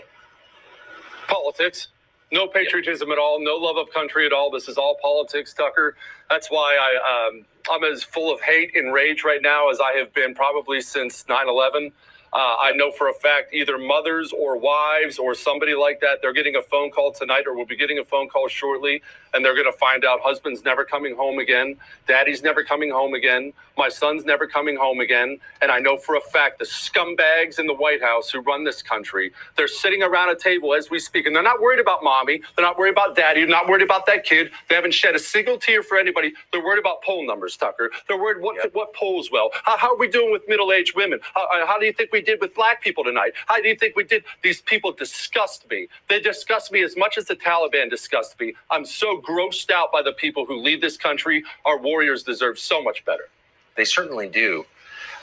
[1.27, 1.89] Politics.
[2.33, 3.39] No patriotism at all.
[3.43, 4.51] No love of country at all.
[4.51, 5.95] This is all politics, Tucker.
[6.31, 9.93] That's why I, um, I'm as full of hate and rage right now as I
[9.99, 11.93] have been probably since 9 11.
[12.33, 16.33] Uh, I know for a fact either mothers or wives or somebody like that, they're
[16.33, 19.03] getting a phone call tonight or will be getting a phone call shortly,
[19.35, 21.75] and they're going to find out husband's never coming home again,
[22.07, 25.37] daddy's never coming home again, my son's never coming home again.
[25.61, 28.81] And I know for a fact the scumbags in the White House who run this
[28.81, 32.41] country, they're sitting around a table as we speak, and they're not worried about mommy,
[32.55, 34.51] they're not worried about daddy, they're not worried about that kid.
[34.69, 36.33] They haven't shed a single tear for anybody.
[36.51, 37.91] They're worried about poll numbers, Tucker.
[38.07, 38.73] They're worried what, yep.
[38.73, 39.51] what polls well.
[39.63, 41.19] How, how, are we doing with middle aged women?
[41.35, 43.33] How, how do you think we did with black people tonight?
[43.47, 44.23] How do you think we did?
[44.41, 45.87] These people disgust me.
[46.09, 48.55] They disgust me as much as the Taliban disgust me.
[48.71, 51.43] I'm so grossed out by the people who lead this country.
[51.65, 53.29] Our warriors deserve so much better.
[53.77, 54.65] They certainly do.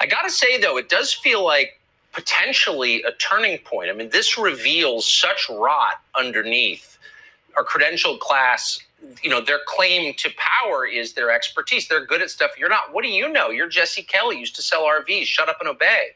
[0.00, 1.80] I got to say, though, it does feel like
[2.12, 3.90] potentially a turning point.
[3.90, 6.98] I mean, this reveals such rot underneath
[7.56, 8.80] our credentialed class.
[9.22, 11.88] You know, their claim to power is their expertise.
[11.88, 12.92] They're good at stuff you're not.
[12.92, 13.50] What do you know?
[13.50, 15.24] You're Jesse Kelly, used to sell RVs.
[15.24, 16.08] Shut up and obey.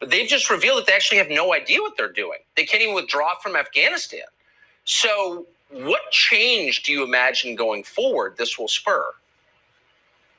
[0.00, 2.38] But they've just revealed that they actually have no idea what they're doing.
[2.56, 4.26] They can't even withdraw from Afghanistan.
[4.84, 9.12] So, what change do you imagine going forward this will spur?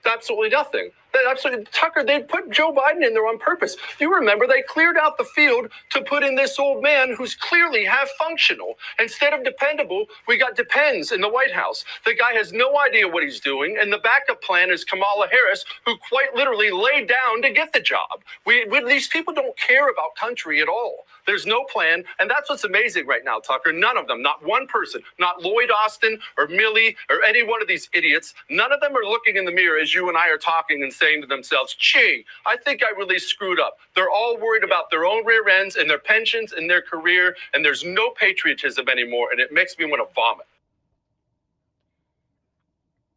[0.05, 0.91] Absolutely nothing
[1.29, 3.77] absolutely Tucker, they put Joe Biden in there on purpose.
[3.99, 7.85] You remember they cleared out the field to put in this old man who's clearly
[7.85, 8.75] half functional.
[8.99, 11.85] Instead of dependable, we got depends in the White House.
[12.05, 15.65] The guy has no idea what he's doing, and the backup plan is Kamala Harris,
[15.85, 18.21] who quite literally laid down to get the job.
[18.45, 21.05] We, we these people don't care about country at all.
[21.25, 23.71] There's no plan, and that's what's amazing right now, Tucker.
[23.71, 27.67] None of them, not one person, not Lloyd Austin or Milley or any one of
[27.67, 30.37] these idiots, none of them are looking in the mirror as you and I are
[30.37, 33.77] talking and saying saying to themselves, gee, I think I really screwed up.
[33.95, 37.63] They're all worried about their own rear ends and their pensions and their career, and
[37.63, 40.45] there's no patriotism anymore, and it makes me want to vomit.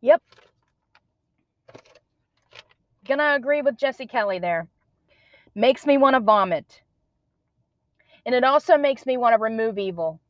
[0.03, 0.22] Yep.
[3.07, 4.68] Gonna agree with Jesse Kelly there.
[5.55, 6.82] Makes me want to vomit.
[8.24, 10.20] And it also makes me want to remove evil.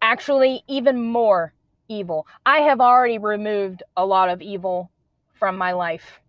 [0.00, 1.52] Actually, even more
[1.88, 2.26] evil.
[2.44, 4.90] I have already removed a lot of evil
[5.34, 6.20] from my life,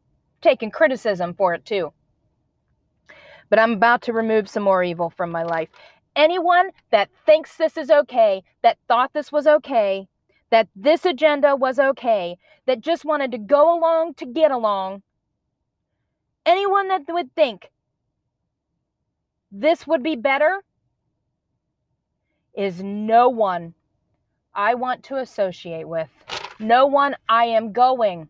[0.41, 1.93] taken criticism for it too.
[3.49, 5.69] But I'm about to remove some more evil from my life.
[6.15, 10.07] Anyone that thinks this is okay, that thought this was okay,
[10.49, 15.03] that this agenda was okay, that just wanted to go along to get along,
[16.45, 17.69] anyone that would think
[19.51, 20.63] this would be better
[22.55, 23.73] is no one
[24.57, 26.09] I want to associate with,
[26.59, 28.27] no one I am going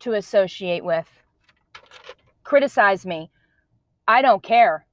[0.00, 1.06] to associate with.
[2.42, 3.30] Criticize me.
[4.08, 4.86] I don't care.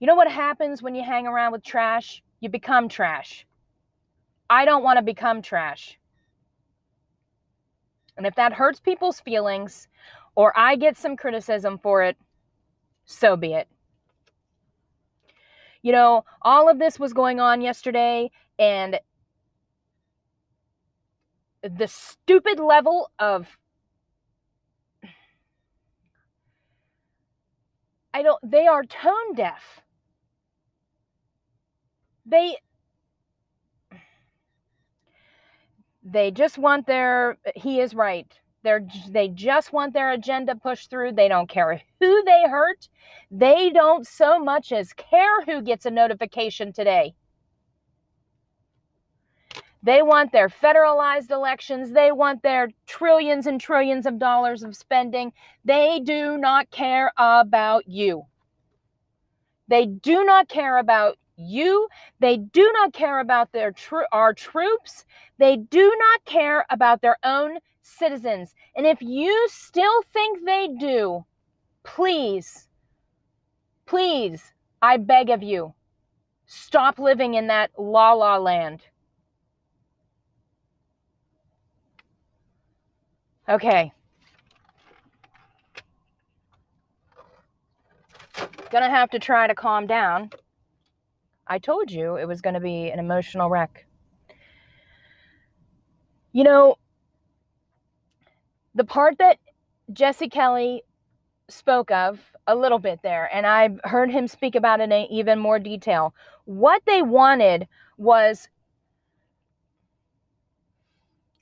[0.00, 2.22] You know what happens when you hang around with trash?
[2.40, 3.46] You become trash.
[4.48, 5.98] I don't want to become trash.
[8.16, 9.86] And if that hurts people's feelings
[10.34, 12.16] or I get some criticism for it,
[13.04, 13.68] so be it.
[15.82, 19.00] You know, all of this was going on yesterday, and
[21.62, 23.58] the stupid level of
[28.14, 29.80] I don't they are tone deaf.
[32.26, 32.56] They
[36.02, 38.32] they just want their he is right.
[38.62, 41.12] They're they just want their agenda pushed through.
[41.12, 42.88] They don't care who they hurt.
[43.30, 47.14] They don't so much as care who gets a notification today.
[49.82, 51.92] They want their federalized elections.
[51.92, 55.32] They want their trillions and trillions of dollars of spending.
[55.64, 58.26] They do not care about you.
[59.66, 61.88] They do not care about you.
[62.20, 65.04] They do not care about their tr- our troops.
[65.38, 68.54] They do not care about their own citizens.
[68.74, 71.24] And if you still think they do,
[71.82, 72.68] please,
[73.86, 75.74] please, I beg of you,
[76.46, 78.82] stop living in that la la land.
[83.48, 83.92] Okay.
[88.70, 90.30] Gonna have to try to calm down.
[91.46, 93.84] I told you it was to be an emotional wreck.
[96.32, 96.76] You know,
[98.74, 99.38] the part that
[99.92, 100.82] Jesse Kelly
[101.48, 105.38] spoke of a little bit there, and I've heard him speak about it in even
[105.38, 106.14] more detail.
[106.44, 107.68] What they wanted
[107.98, 108.48] was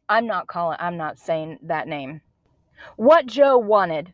[0.09, 2.21] I'm not calling I'm not saying that name.
[2.97, 4.13] What Joe wanted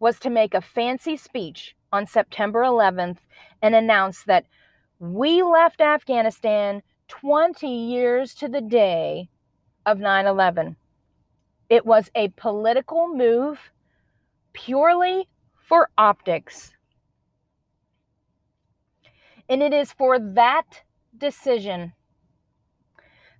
[0.00, 3.18] was to make a fancy speech on September 11th
[3.62, 4.46] and announce that
[4.98, 9.28] we left Afghanistan 20 years to the day
[9.86, 10.76] of 9 11.
[11.70, 13.70] It was a political move
[14.52, 16.72] purely for optics.
[19.48, 20.82] And it is for that
[21.16, 21.92] decision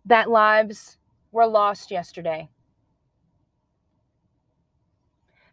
[0.05, 0.97] that lives
[1.33, 2.49] were lost yesterday.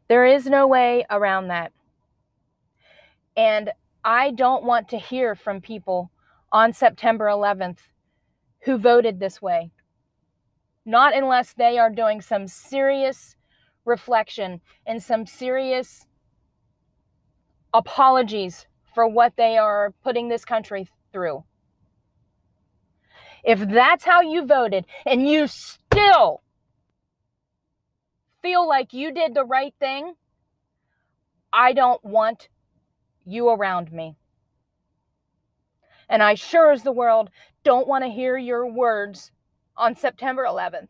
[0.08, 1.74] There is no way around that.
[3.36, 3.72] And
[4.04, 6.12] I don't want to hear from people
[6.52, 7.80] on September 11th
[8.62, 9.72] who voted this way
[10.88, 13.36] not unless they are doing some serious
[13.84, 16.06] reflection and some serious
[17.74, 18.66] apologies
[18.96, 21.44] for what they are putting this country through.
[23.44, 26.42] If that's how you voted and you still
[28.42, 30.14] feel like you did the right thing,
[31.52, 32.48] I don't want
[33.26, 34.16] you around me.
[36.08, 37.30] And I sure as the world
[37.66, 39.32] don't want to hear your words
[39.78, 40.90] on September 11th.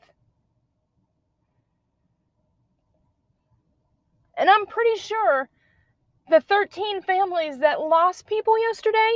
[4.37, 5.49] And I'm pretty sure
[6.29, 9.13] the 13 families that lost people yesterday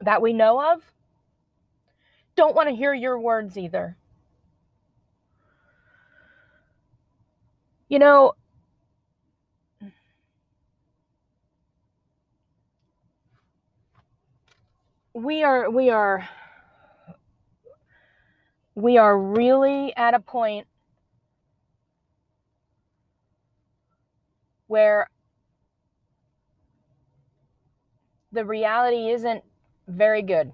[0.00, 0.92] that we know of
[2.36, 3.96] don't want to hear your words either.
[7.88, 8.32] You know,
[15.14, 16.28] we are we are
[18.76, 20.66] we are really at a point
[24.66, 25.08] where
[28.32, 29.42] the reality isn't
[29.88, 30.52] very good.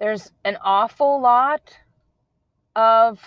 [0.00, 1.78] There's an awful lot
[2.74, 3.20] of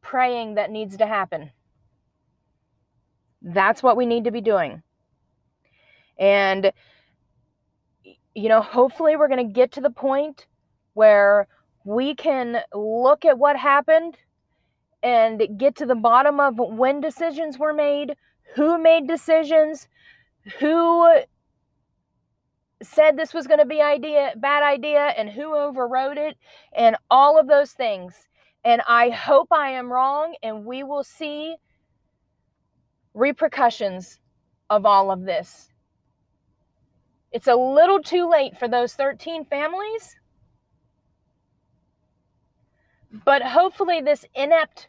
[0.00, 1.50] praying that needs to happen.
[3.42, 4.82] That's what we need to be doing.
[6.18, 6.72] And
[8.38, 10.46] you know, hopefully we're going to get to the point
[10.94, 11.48] where
[11.84, 14.16] we can look at what happened
[15.02, 18.14] and get to the bottom of when decisions were made,
[18.54, 19.88] who made decisions,
[20.58, 21.20] who
[22.80, 26.36] said this was going to be idea bad idea and who overrode it
[26.72, 28.14] and all of those things.
[28.64, 31.56] And I hope I am wrong and we will see
[33.14, 34.20] repercussions
[34.70, 35.70] of all of this.
[37.30, 40.16] It's a little too late for those 13 families.
[43.24, 44.88] But hopefully, this inept,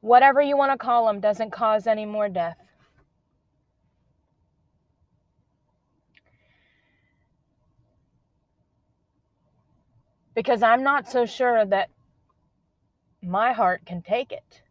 [0.00, 2.58] whatever you want to call them, doesn't cause any more death.
[10.34, 11.90] Because I'm not so sure that
[13.22, 14.63] my heart can take it.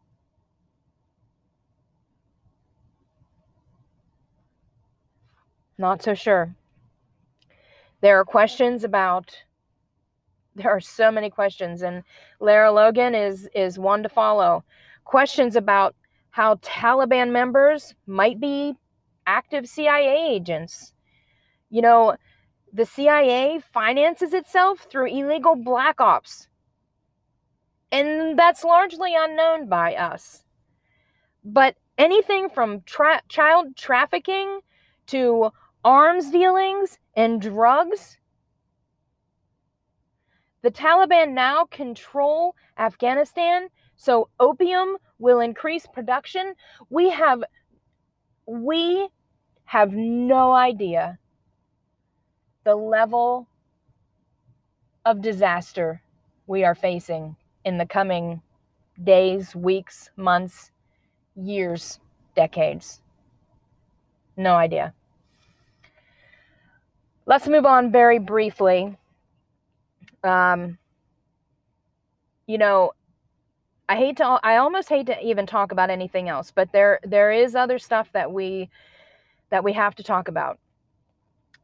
[5.78, 6.56] Not so sure.
[8.02, 9.44] There are questions about
[10.56, 12.04] there are so many questions and
[12.40, 14.64] Lara Logan is is one to follow.
[15.04, 15.96] Questions about
[16.30, 18.76] how Taliban members might be
[19.26, 20.94] active CIA agents.
[21.70, 22.16] You know,
[22.72, 26.48] the CIA finances itself through illegal black ops.
[27.92, 30.44] And that's largely unknown by us.
[31.46, 34.62] But anything from tra- child trafficking
[35.08, 35.51] to
[35.84, 38.18] arms dealings and drugs.
[40.62, 46.54] The Taliban now control Afghanistan, so opium will increase production.
[46.89, 47.43] We have
[48.45, 49.10] we
[49.66, 51.18] have no idea
[52.64, 53.47] the level
[55.06, 56.01] of disaster
[56.47, 57.36] we are facing
[57.66, 58.41] in the coming
[59.01, 60.72] days, weeks, months,
[61.36, 61.99] years,
[62.36, 63.03] decades.
[64.36, 64.94] No idea.
[67.26, 68.98] Let's move on very briefly.
[70.24, 70.78] Um,
[72.48, 72.94] you know,
[73.88, 77.32] I hate to I almost hate to even talk about anything else, but there there
[77.32, 78.70] is other stuff that we
[79.50, 80.60] that we have to talk about.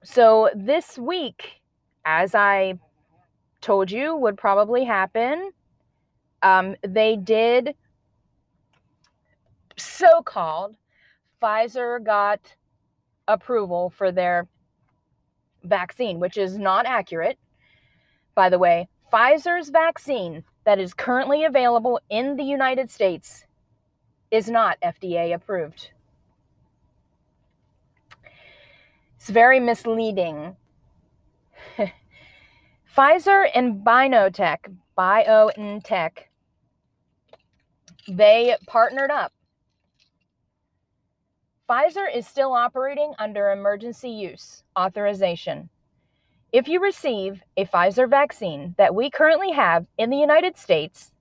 [0.04, 1.62] So this week,
[2.06, 2.80] as I
[3.62, 5.52] told you would probably happen,
[6.42, 7.76] um, they did
[9.76, 10.76] so called
[11.42, 12.40] Pfizer got
[13.30, 14.48] approval for their
[15.64, 17.38] vaccine, which is not accurate.
[18.36, 23.46] By the way, Pfizer's vaccine that is currently available in the United States
[24.32, 25.92] is not FDA approved.
[29.18, 30.56] It's very misleading.
[32.98, 34.58] Pfizer and BioNTech,
[34.98, 36.12] BioNTech,
[38.08, 39.34] they partnered up.
[41.70, 45.70] Pfizer is still operating under emergency use authorization.
[46.52, 51.12] If you receive a Pfizer vaccine that we currently have in the United States,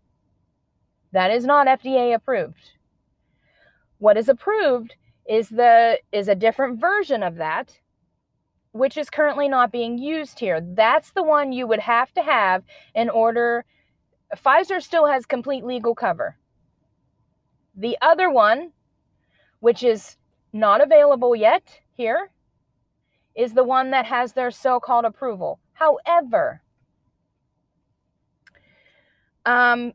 [1.13, 2.71] that is not FDA approved.
[3.99, 4.95] What is approved
[5.29, 7.79] is the is a different version of that
[8.73, 10.61] which is currently not being used here.
[10.61, 12.63] That's the one you would have to have
[12.95, 13.65] in order
[14.37, 16.37] Pfizer still has complete legal cover.
[17.75, 18.73] The other one,
[19.61, 20.18] which is
[20.53, 22.31] not available yet here,
[23.35, 25.61] is the one that has their so called approval.
[25.73, 26.61] However,
[29.47, 29.93] um,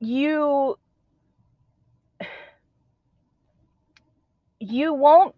[0.00, 0.78] you
[4.58, 5.34] you won't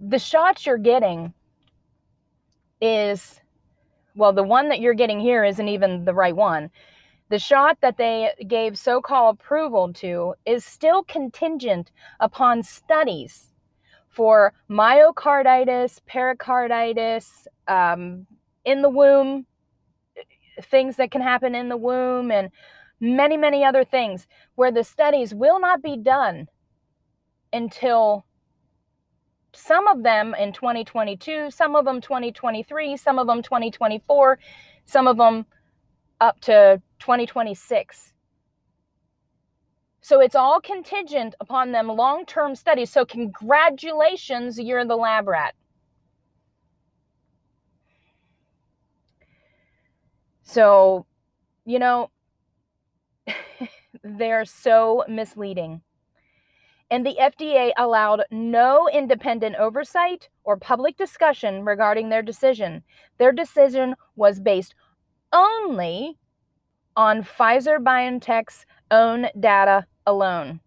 [0.00, 1.32] the shots you're getting
[2.80, 3.40] is
[4.14, 6.70] well the one that you're getting here isn't even the right one
[7.30, 13.52] the shot that they gave so called approval to is still contingent upon studies
[14.08, 18.26] for myocarditis, pericarditis, um,
[18.64, 19.46] in the womb,
[20.64, 22.50] things that can happen in the womb, and
[22.98, 24.26] many, many other things
[24.56, 26.48] where the studies will not be done
[27.52, 28.26] until
[29.52, 34.38] some of them in 2022, some of them 2023, some of them 2024,
[34.84, 35.46] some of them
[36.20, 38.12] up to 2026.
[40.02, 42.90] So it's all contingent upon them long term studies.
[42.90, 45.54] So, congratulations, you're the lab rat.
[50.42, 51.06] So,
[51.64, 52.10] you know,
[54.02, 55.82] they're so misleading
[56.90, 62.82] and the FDA allowed no independent oversight or public discussion regarding their decision.
[63.18, 64.74] Their decision was based
[65.32, 66.18] only
[66.96, 70.60] on Pfizer BioNTech's own data alone.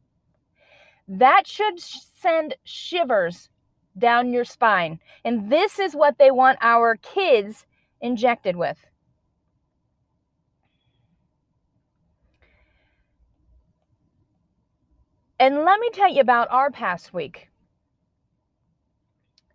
[1.07, 3.49] That should send shivers
[3.97, 4.99] down your spine.
[5.25, 7.65] And this is what they want our kids
[8.01, 8.77] injected with.
[15.39, 17.49] And let me tell you about our past week.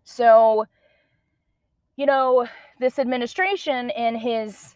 [0.03, 0.65] So,
[1.95, 2.47] you know,
[2.79, 4.75] this administration in his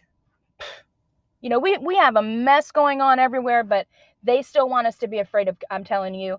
[1.44, 3.86] You know, we, we have a mess going on everywhere, but
[4.22, 5.58] they still want us to be afraid of.
[5.70, 6.38] I'm telling you,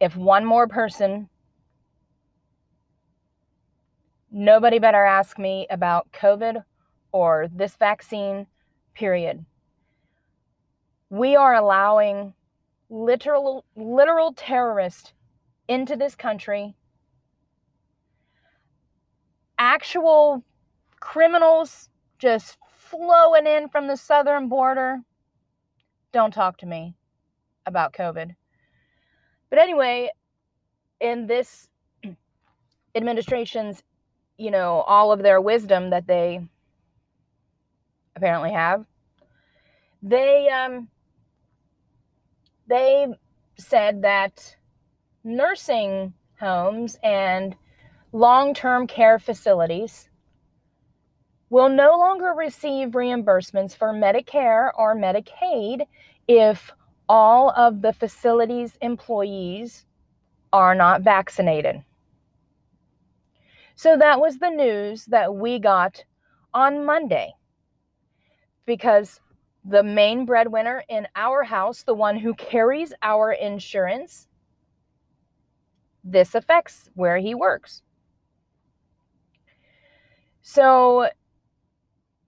[0.00, 1.28] if one more person,
[4.30, 6.64] nobody better ask me about COVID
[7.12, 8.46] or this vaccine,
[8.94, 9.44] period.
[11.10, 12.32] We are allowing
[12.88, 15.12] literal literal terrorists
[15.68, 16.74] into this country
[19.58, 20.42] actual
[21.00, 22.56] criminals just
[22.90, 25.00] flowing in from the southern border.
[26.12, 26.94] Don't talk to me
[27.66, 28.34] about covid.
[29.50, 30.10] But anyway
[31.00, 31.68] in this
[32.94, 33.82] administration's
[34.38, 36.40] you know all of their wisdom that they
[38.14, 38.84] apparently have
[40.02, 40.88] they um
[42.68, 43.06] they
[43.58, 44.56] said that
[45.24, 47.56] nursing homes and
[48.12, 50.08] long term care facilities
[51.50, 55.86] will no longer receive reimbursements for Medicare or Medicaid
[56.26, 56.72] if
[57.08, 59.86] all of the facility's employees
[60.52, 61.82] are not vaccinated.
[63.76, 66.04] So that was the news that we got
[66.54, 67.32] on Monday
[68.64, 69.20] because
[69.64, 74.28] the main breadwinner in our house, the one who carries our insurance,
[76.02, 77.82] this affects where he works.
[80.42, 81.08] So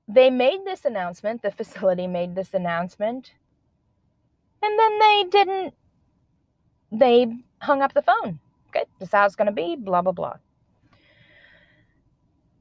[0.09, 3.33] they made this announcement, the facility made this announcement,
[4.63, 5.75] and then they didn't,
[6.91, 8.41] they hung up the phone.
[8.71, 10.37] Okay, this is how it's going to be, blah, blah, blah.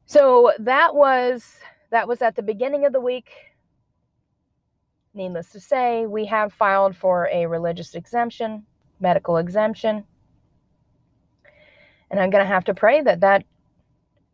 [0.05, 1.55] So that was
[1.89, 3.29] that was at the beginning of the week
[5.17, 8.63] Needless to say, we have filed for a religious exemption,
[8.99, 10.03] medical exemption.
[12.11, 13.43] And I'm going to have to pray that that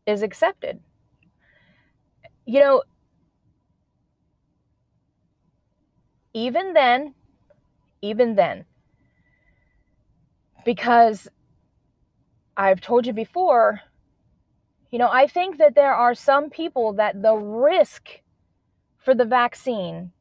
[0.05, 0.81] is accepted.
[2.45, 2.83] You know,
[6.33, 7.13] even then,
[8.01, 8.65] even then,
[10.65, 11.27] because
[12.57, 13.81] I've told you before,
[14.91, 18.21] you know, I think that there are some people that the risk
[18.97, 20.11] for the vaccine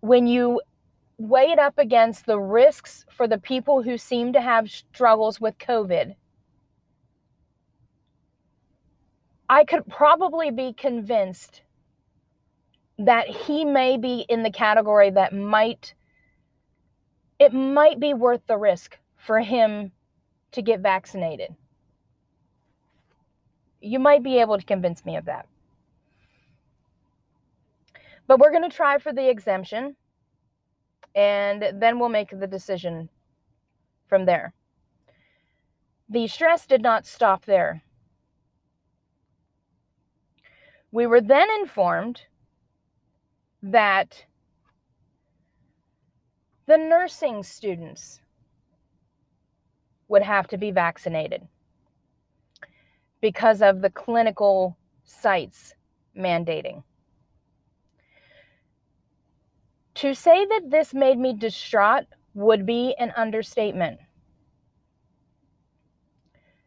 [0.00, 0.60] when you
[1.18, 5.56] weigh it up against the risks for the people who seem to have struggles with
[5.58, 6.14] COVID,
[9.48, 11.62] I could probably be convinced
[12.98, 15.94] that he may be in the category that might
[17.38, 19.92] it might be worth the risk for him
[20.52, 21.54] to get vaccinated.
[23.82, 25.46] You might be able to convince me of that.
[28.26, 29.96] But we're going to try for the exemption
[31.14, 33.10] and then we'll make the decision
[34.08, 34.54] from there.
[36.08, 37.82] The stress did not stop there.
[40.90, 42.22] We were then informed
[43.70, 44.24] that
[46.66, 48.20] the nursing students
[50.08, 51.42] would have to be vaccinated
[53.20, 55.74] because of the clinical sites
[56.16, 56.84] mandating.
[59.96, 62.04] To say that this made me distraught
[62.34, 63.98] would be an understatement.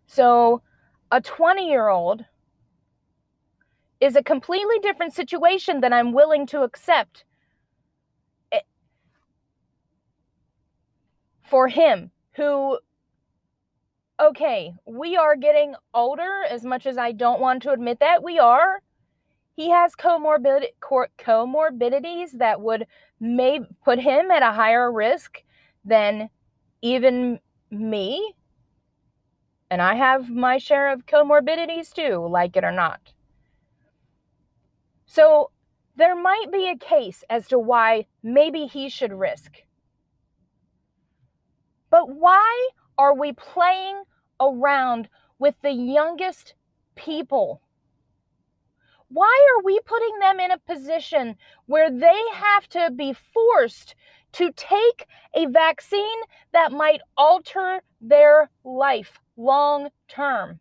[0.07, 0.63] So,
[1.11, 2.25] a 20 year old
[3.99, 7.25] is a completely different situation than I'm willing to accept
[11.43, 12.77] for him, who,
[14.19, 18.37] okay, we are getting older as much as I don't want to admit that we
[18.37, 18.81] are.
[19.55, 20.65] He has comorbid,
[21.17, 22.85] comorbidities that would
[23.19, 25.43] may put him at a higher risk
[25.83, 26.29] than
[26.81, 27.39] even
[27.71, 28.35] me.
[29.71, 33.13] And I have my share of comorbidities too, like it or not.
[35.09, 35.51] So
[35.95, 39.51] there might be a case as to why maybe he should risk.
[41.89, 44.03] But why are we playing
[44.39, 46.53] around with the youngest
[46.95, 47.61] people?
[49.09, 51.35] why are we putting them in a position
[51.65, 53.95] where they have to be forced
[54.31, 56.19] to take a vaccine
[56.53, 60.59] that might alter their life long term?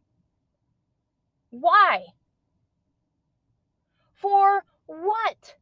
[1.50, 2.06] Why?
[4.18, 5.54] For what?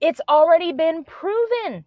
[0.00, 1.84] It's already been proven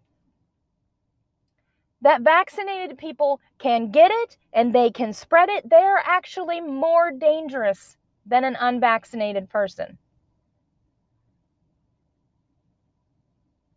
[2.00, 7.96] that vaccinated people can get it and they can spread it, they're actually more dangerous
[8.24, 9.98] than an unvaccinated person.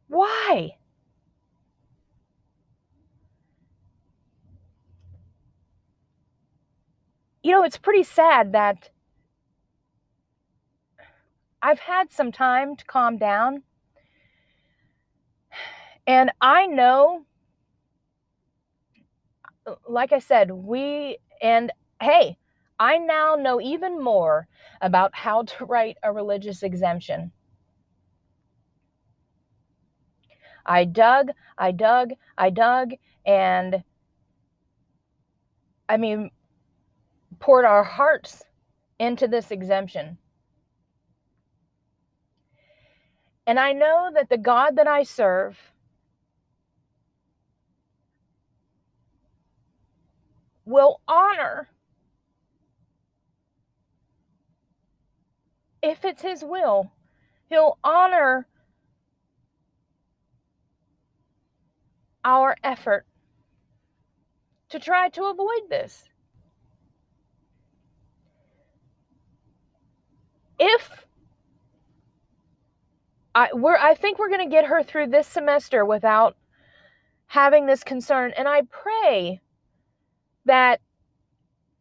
[0.07, 0.77] Why?
[7.43, 8.89] You know, it's pretty sad that
[11.61, 13.63] I've had some time to calm down.
[16.05, 17.25] And I know,
[19.87, 21.71] like I said, we, and
[22.01, 22.37] hey,
[22.79, 24.47] I now know even more
[24.81, 27.31] about how to write a religious exemption.
[30.65, 32.93] I dug, I dug, I dug,
[33.25, 33.83] and
[35.89, 36.31] I mean,
[37.41, 38.43] poured our hearts
[38.99, 40.17] into this exemption.
[43.45, 45.57] And I know that the God that I serve
[50.63, 51.67] will honor
[55.81, 56.91] if it's his will
[57.49, 58.47] he'll honor
[62.23, 63.05] our effort
[64.69, 66.10] to try to avoid this
[70.61, 71.05] if
[73.33, 76.37] I we're I think we're going to get her through this semester without
[77.27, 79.41] having this concern and I pray
[80.45, 80.79] that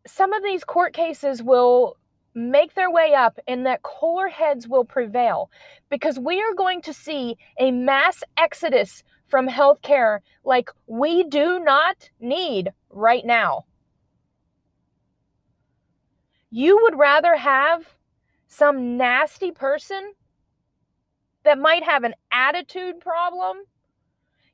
[0.07, 1.97] some of these court cases will
[2.35, 5.51] make their way up and that cooler heads will prevail
[5.91, 12.09] because we are going to see a mass exodus from healthcare like we do not
[12.19, 13.65] need right now.
[16.51, 17.85] You would rather have
[18.51, 20.13] some nasty person
[21.45, 23.57] that might have an attitude problem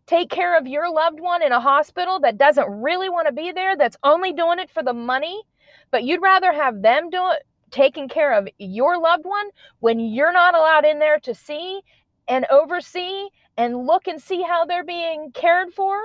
[0.06, 3.52] take care of your loved one in a hospital that doesn't really want to be
[3.52, 5.42] there, that's only doing it for the money,
[5.90, 9.48] but you'd rather have them do it, taking care of your loved one
[9.80, 11.80] when you're not allowed in there to see
[12.28, 15.98] and oversee and look and see how they're being cared for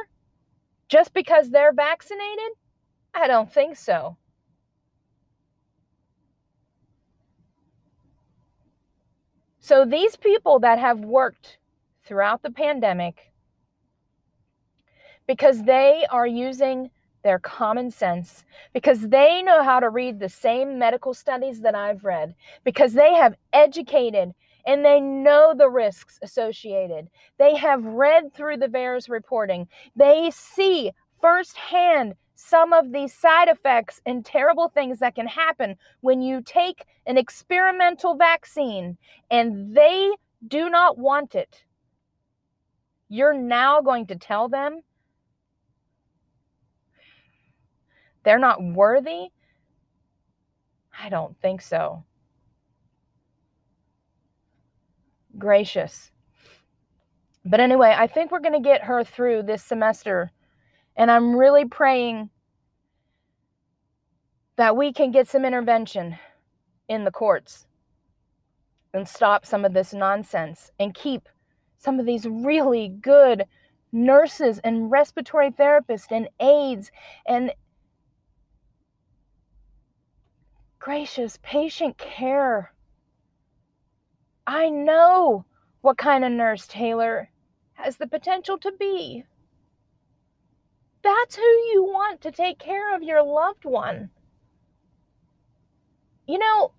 [0.90, 2.52] just because they're vaccinated?
[3.14, 4.18] I don't think so.
[9.62, 11.60] So, these people that have worked
[12.04, 13.32] throughout the pandemic
[15.28, 16.90] because they are using
[17.24, 18.44] their common sense,
[18.74, 22.34] because they know how to read the same medical studies that I've read,
[22.64, 24.32] because they have educated
[24.66, 27.08] and they know the risks associated.
[27.38, 29.68] They have read through the VAERS reporting.
[29.96, 30.92] They see
[31.22, 36.86] firsthand some of these side effects and terrible things that can happen when you take
[37.06, 38.98] an experimental vaccine
[39.30, 40.12] and they
[40.48, 41.64] do not want it.
[43.10, 44.82] You're now going to tell them
[48.24, 49.28] they're not worthy?
[51.00, 52.04] I don't think so.
[55.38, 56.10] Gracious.
[57.46, 60.32] But anyway, I think we're going to get her through this semester.
[60.96, 62.30] And I'm really praying
[64.58, 66.18] that we can get some intervention
[66.88, 67.66] in the courts
[68.94, 71.30] and stop some of this nonsense and keep
[71.78, 73.46] some of these really good
[73.92, 76.92] nurses and respiratory therapists and aides
[77.26, 77.52] and
[80.80, 82.74] gracious patient care.
[84.46, 85.46] I know
[85.82, 87.30] what kind of nurse Taylor
[87.74, 89.24] has the potential to be.
[91.04, 94.10] That's who you want to take care of your loved one.
[96.28, 96.74] You know,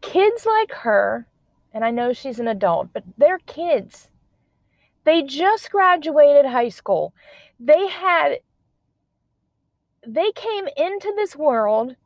[0.00, 1.26] kids like her,
[1.72, 4.08] and I know she's an adult, but they're kids.
[5.04, 7.12] They just graduated high school.
[7.60, 8.38] They had
[10.06, 11.96] they came into this world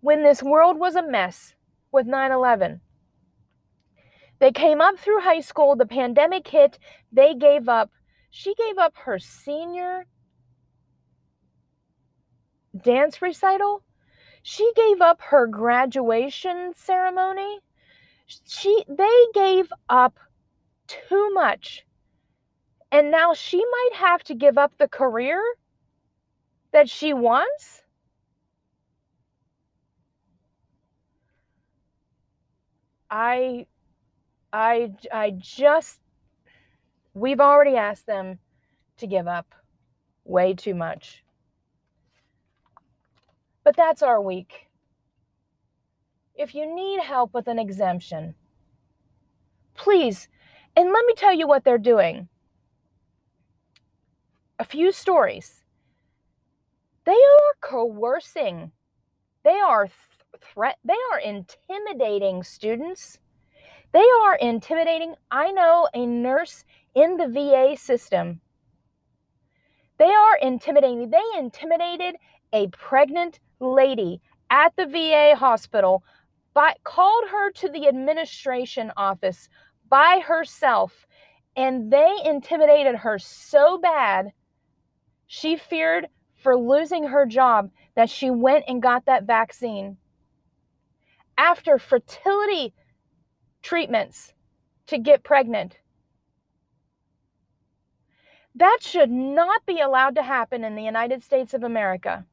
[0.00, 1.54] when this world was a mess
[1.90, 2.80] with 9 11.
[4.42, 6.76] They came up through high school, the pandemic hit,
[7.12, 7.92] they gave up.
[8.32, 10.04] She gave up her senior
[12.82, 13.84] dance recital.
[14.42, 17.60] She gave up her graduation ceremony.
[18.26, 20.18] She they gave up
[20.88, 21.86] too much.
[22.90, 25.40] And now she might have to give up the career
[26.72, 27.82] that she wants?
[33.08, 33.66] I
[34.52, 36.00] I I just
[37.14, 38.38] we've already asked them
[38.98, 39.54] to give up
[40.24, 41.24] way too much.
[43.64, 44.68] But that's our week.
[46.34, 48.34] If you need help with an exemption,
[49.74, 50.28] please,
[50.76, 52.28] and let me tell you what they're doing.
[54.58, 55.62] A few stories
[57.04, 58.72] they are coercing.
[59.44, 59.88] They are
[60.40, 63.18] threat they are intimidating students.
[63.92, 65.14] They are intimidating.
[65.30, 66.64] I know a nurse
[66.94, 68.40] in the VA system.
[69.98, 71.10] They are intimidating.
[71.10, 72.16] They intimidated
[72.52, 74.20] a pregnant lady
[74.50, 76.02] at the VA hospital,
[76.54, 79.48] but called her to the administration office
[79.88, 81.06] by herself,
[81.56, 84.32] and they intimidated her so bad,
[85.26, 86.08] she feared
[86.42, 89.96] for losing her job that she went and got that vaccine.
[91.38, 92.74] After fertility
[93.62, 94.32] treatments
[94.88, 95.78] to get pregnant.
[98.54, 102.26] That should not be allowed to happen in the United States of America.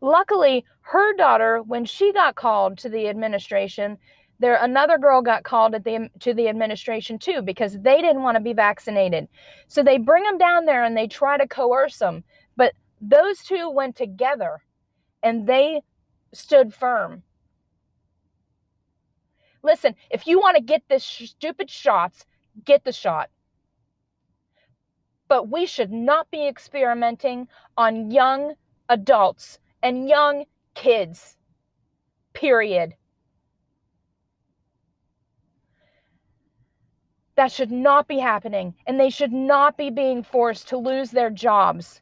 [0.00, 3.98] Luckily, her daughter, when she got called to the administration,
[4.38, 8.36] there another girl got called at the to the administration too because they didn't want
[8.36, 9.26] to be vaccinated.
[9.66, 12.22] So they bring them down there and they try to coerce them.
[12.56, 14.60] But those two went together
[15.22, 15.82] and they
[16.32, 17.22] stood firm.
[19.68, 22.24] Listen, if you want to get this stupid shots,
[22.64, 23.28] get the shot.
[25.28, 28.54] But we should not be experimenting on young
[28.88, 31.36] adults and young kids.
[32.32, 32.94] Period.
[37.36, 41.28] That should not be happening, and they should not be being forced to lose their
[41.28, 42.00] jobs.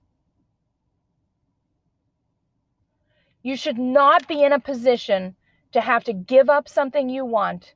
[3.42, 5.34] You should not be in a position
[5.72, 7.74] to have to give up something you want,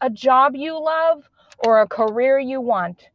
[0.00, 3.10] a job you love, or a career you want.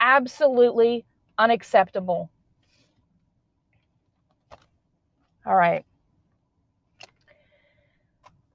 [0.00, 1.04] Absolutely
[1.38, 2.30] unacceptable.
[5.46, 5.84] All right.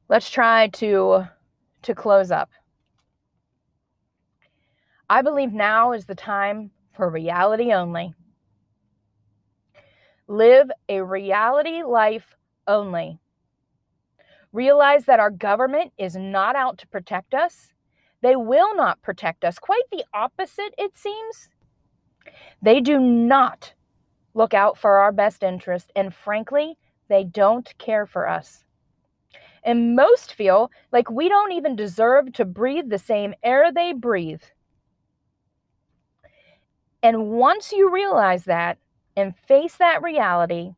[0.07, 1.25] Let's try to
[1.83, 2.49] to close up.
[5.09, 8.13] I believe now is the time for reality only.
[10.27, 12.35] Live a reality life
[12.69, 13.19] only.
[14.53, 17.73] Realize that our government is not out to protect us.
[18.21, 19.59] They will not protect us.
[19.59, 21.49] Quite the opposite, it seems.
[22.61, 23.73] They do not
[24.33, 26.77] look out for our best interest, and frankly,
[27.09, 28.63] they don't care for us.
[29.63, 34.43] And most feel like we don't even deserve to breathe the same air they breathe.
[37.01, 38.77] And once you realize that,
[39.15, 40.75] and face that reality,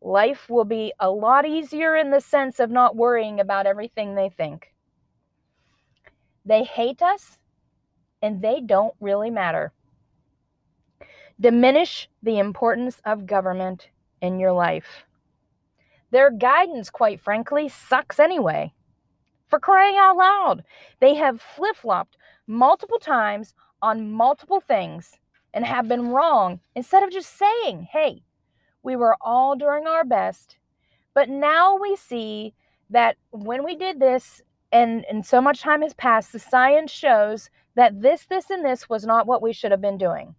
[0.00, 4.28] life will be a lot easier in the sense of not worrying about everything they
[4.28, 4.72] think.
[6.44, 7.38] They hate us
[8.22, 9.72] and they don't really matter.
[11.40, 13.88] Diminish the importance of government
[14.20, 15.04] in your life.
[16.10, 18.72] Their guidance, quite frankly, sucks anyway.
[19.46, 20.64] For crying out loud,
[21.00, 25.18] they have flip flopped multiple times on multiple things
[25.54, 28.22] and have been wrong instead of just saying, hey,
[28.88, 30.56] we were all doing our best.
[31.12, 32.54] But now we see
[32.88, 34.40] that when we did this,
[34.72, 38.88] and, and so much time has passed, the science shows that this, this, and this
[38.88, 40.34] was not what we should have been doing.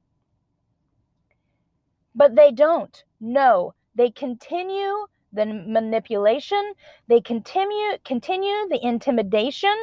[2.15, 3.03] But they don't.
[3.21, 6.73] No, they continue the manipulation,
[7.07, 9.75] they continue continue the intimidation,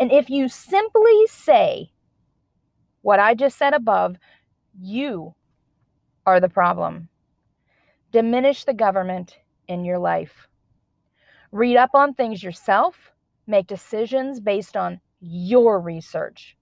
[0.00, 1.90] and if you simply say
[3.02, 4.16] what I just said above,
[4.80, 5.34] you
[6.24, 7.10] are the problem.
[8.14, 10.46] Diminish the government in your life.
[11.50, 13.10] Read up on things yourself.
[13.48, 16.56] Make decisions based on your research,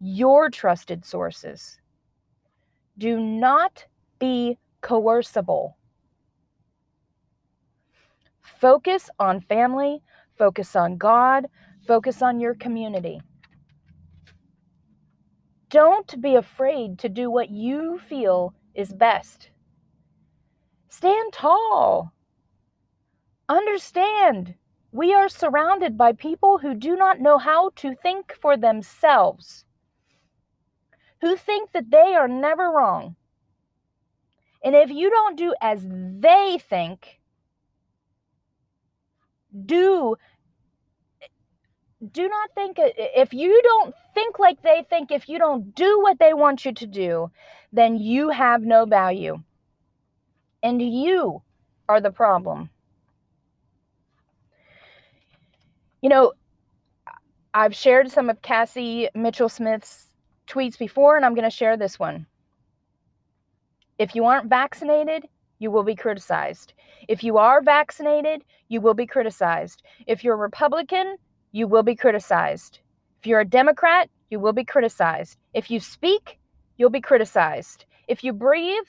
[0.00, 1.78] your trusted sources.
[2.96, 3.84] Do not
[4.18, 5.76] be coercible.
[8.40, 10.00] Focus on family,
[10.38, 11.44] focus on God,
[11.86, 13.20] focus on your community.
[15.68, 19.50] Don't be afraid to do what you feel is best.
[20.90, 22.12] Stand tall.
[23.48, 24.56] Understand,
[24.92, 29.64] we are surrounded by people who do not know how to think for themselves,
[31.20, 33.14] who think that they are never wrong.
[34.64, 37.20] And if you don't do as they think,
[39.64, 40.16] do
[42.12, 46.00] do not think uh, if you don't think like they think if you don't do
[46.00, 47.30] what they want you to do
[47.72, 49.42] then you have no value
[50.62, 51.42] and you
[51.88, 52.70] are the problem
[56.02, 56.32] you know
[57.54, 60.08] i've shared some of cassie mitchell smith's
[60.46, 62.26] tweets before and i'm going to share this one
[63.98, 65.26] if you aren't vaccinated
[65.58, 66.72] you will be criticized
[67.08, 71.16] if you are vaccinated you will be criticized if you're a republican
[71.52, 72.80] you will be criticized.
[73.20, 75.36] If you're a Democrat, you will be criticized.
[75.52, 76.38] If you speak,
[76.76, 77.84] you'll be criticized.
[78.08, 78.86] If you breathe,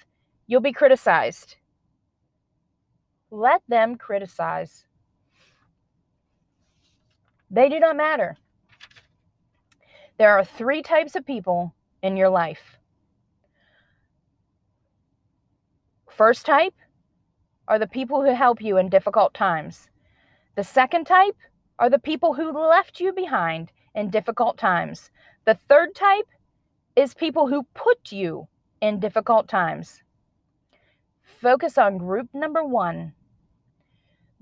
[0.47, 1.55] you'll be criticized.
[3.31, 4.85] Let them criticize.
[7.49, 8.37] They do not matter.
[10.17, 12.77] There are three types of people in your life
[16.11, 16.75] First type
[17.67, 19.89] are the people who help you in difficult times.
[20.55, 21.37] The second type
[21.79, 25.09] are the people who left you behind in difficult times.
[25.45, 26.27] The third type
[26.95, 28.49] is people who put you
[28.81, 30.03] in difficult times.
[31.23, 33.13] Focus on group number one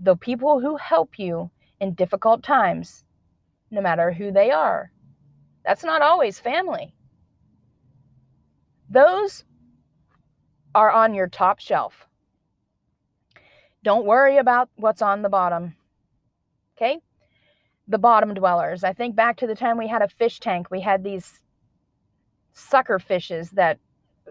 [0.01, 3.03] the people who help you in difficult times,
[3.71, 4.91] no matter who they are.
[5.65, 6.93] That's not always family.
[8.89, 9.43] Those
[10.73, 12.07] are on your top shelf.
[13.83, 15.75] Don't worry about what's on the bottom.
[16.77, 16.99] Okay?
[17.87, 18.83] The bottom dwellers.
[18.83, 21.41] I think back to the time we had a fish tank, we had these
[22.53, 23.79] sucker fishes that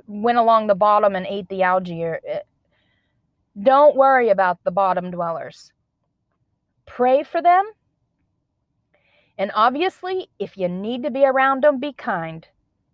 [0.07, 2.05] went along the bottom and ate the algae.
[2.05, 2.17] Uh,
[3.63, 5.73] Don't worry about the bottom dwellers.
[6.87, 7.65] Pray for them.
[9.37, 12.47] And obviously, if you need to be around them, be kind.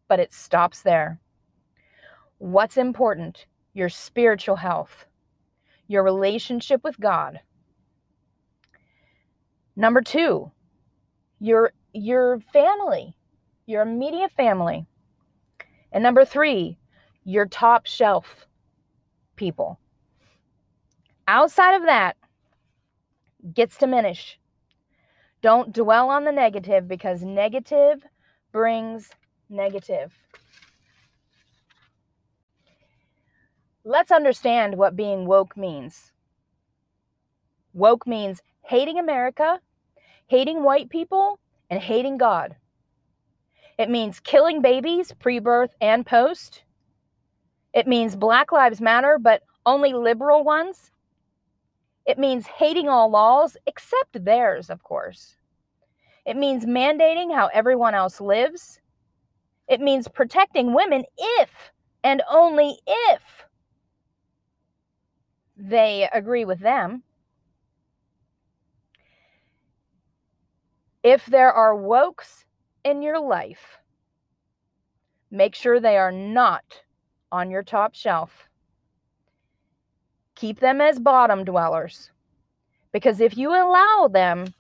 [0.08, 1.20] But it stops there.
[2.38, 3.46] What's important?
[3.72, 5.06] Your spiritual health,
[5.88, 7.40] your relationship with God.
[9.76, 10.52] Number two,
[11.40, 13.16] your your family,
[13.66, 14.86] your immediate family.
[15.92, 16.78] And number three,
[17.24, 18.46] your top shelf
[19.36, 19.78] people.
[21.26, 22.16] Outside of that,
[23.52, 24.38] gets diminished.
[25.42, 28.02] Don't dwell on the negative because negative
[28.52, 29.10] brings
[29.50, 30.12] negative.
[33.84, 36.12] Let's understand what being woke means.
[37.74, 39.60] Woke means hating America,
[40.26, 41.38] hating white people,
[41.68, 42.56] and hating God.
[43.78, 46.62] It means killing babies pre birth and post.
[47.74, 50.90] It means Black Lives Matter, but only liberal ones.
[52.06, 55.36] It means hating all laws except theirs, of course.
[56.26, 58.80] It means mandating how everyone else lives.
[59.68, 61.72] It means protecting women if
[62.02, 63.46] and only if
[65.56, 67.02] they agree with them.
[71.02, 72.44] If there are wokes
[72.84, 73.78] in your life,
[75.30, 76.64] make sure they are not
[77.30, 78.48] on your top shelf.
[80.34, 82.10] Keep them as bottom dwellers.
[82.92, 84.54] Because if you allow them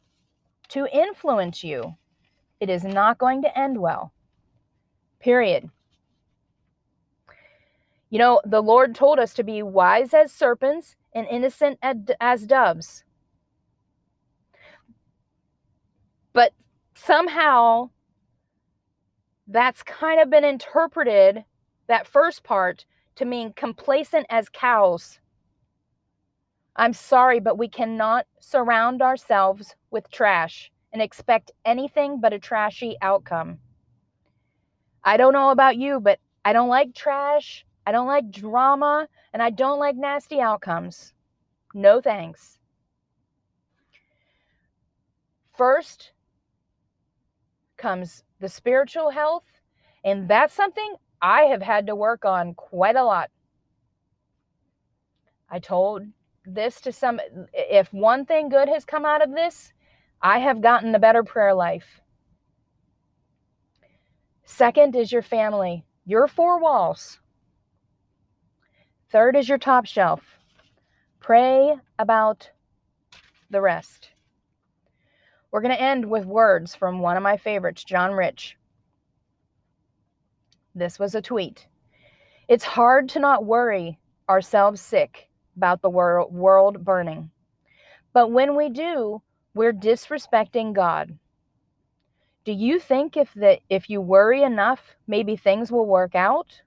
[0.68, 1.96] to influence you,
[2.60, 4.12] it is not going to end well.
[5.20, 5.70] Period.
[8.10, 11.78] You know, the Lord told us to be wise as serpents and innocent
[12.20, 13.02] as doves.
[16.32, 16.52] But
[16.94, 17.90] somehow
[19.46, 21.44] that's kind of been interpreted,
[21.88, 22.84] that first part,
[23.16, 25.18] to mean complacent as cows.
[26.76, 32.96] I'm sorry, but we cannot surround ourselves with trash and expect anything but a trashy
[33.00, 33.58] outcome.
[35.04, 37.64] I don't know about you, but I don't like trash.
[37.86, 41.12] I don't like drama, and I don't like nasty outcomes.
[41.74, 42.58] No thanks.
[45.56, 46.12] First
[47.76, 49.44] comes the spiritual health,
[50.04, 53.30] and that's something I have had to work on quite a lot.
[55.50, 56.02] I told
[56.46, 57.20] this to some
[57.52, 59.72] if one thing good has come out of this,
[60.20, 62.00] I have gotten a better prayer life.
[64.44, 67.18] Second is your family, your four walls.
[69.10, 70.38] Third is your top shelf.
[71.20, 72.50] Pray about
[73.50, 74.10] the rest.
[75.50, 78.56] We're going to end with words from one of my favorites, John Rich.
[80.74, 81.68] This was a tweet.
[82.48, 83.98] It's hard to not worry
[84.28, 87.30] ourselves sick about the wor- world burning.
[88.12, 89.22] But when we do,
[89.54, 91.18] we're disrespecting God.
[92.44, 96.60] Do you think if that if you worry enough, maybe things will work out?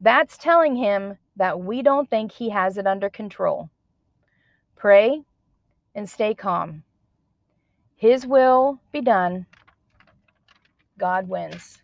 [0.00, 3.70] That's telling him that we don't think he has it under control.
[4.76, 5.22] Pray
[5.94, 6.82] and stay calm.
[7.96, 9.46] His will be done.
[10.98, 11.82] God wins.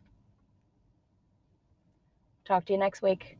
[2.44, 3.38] Talk to you next week.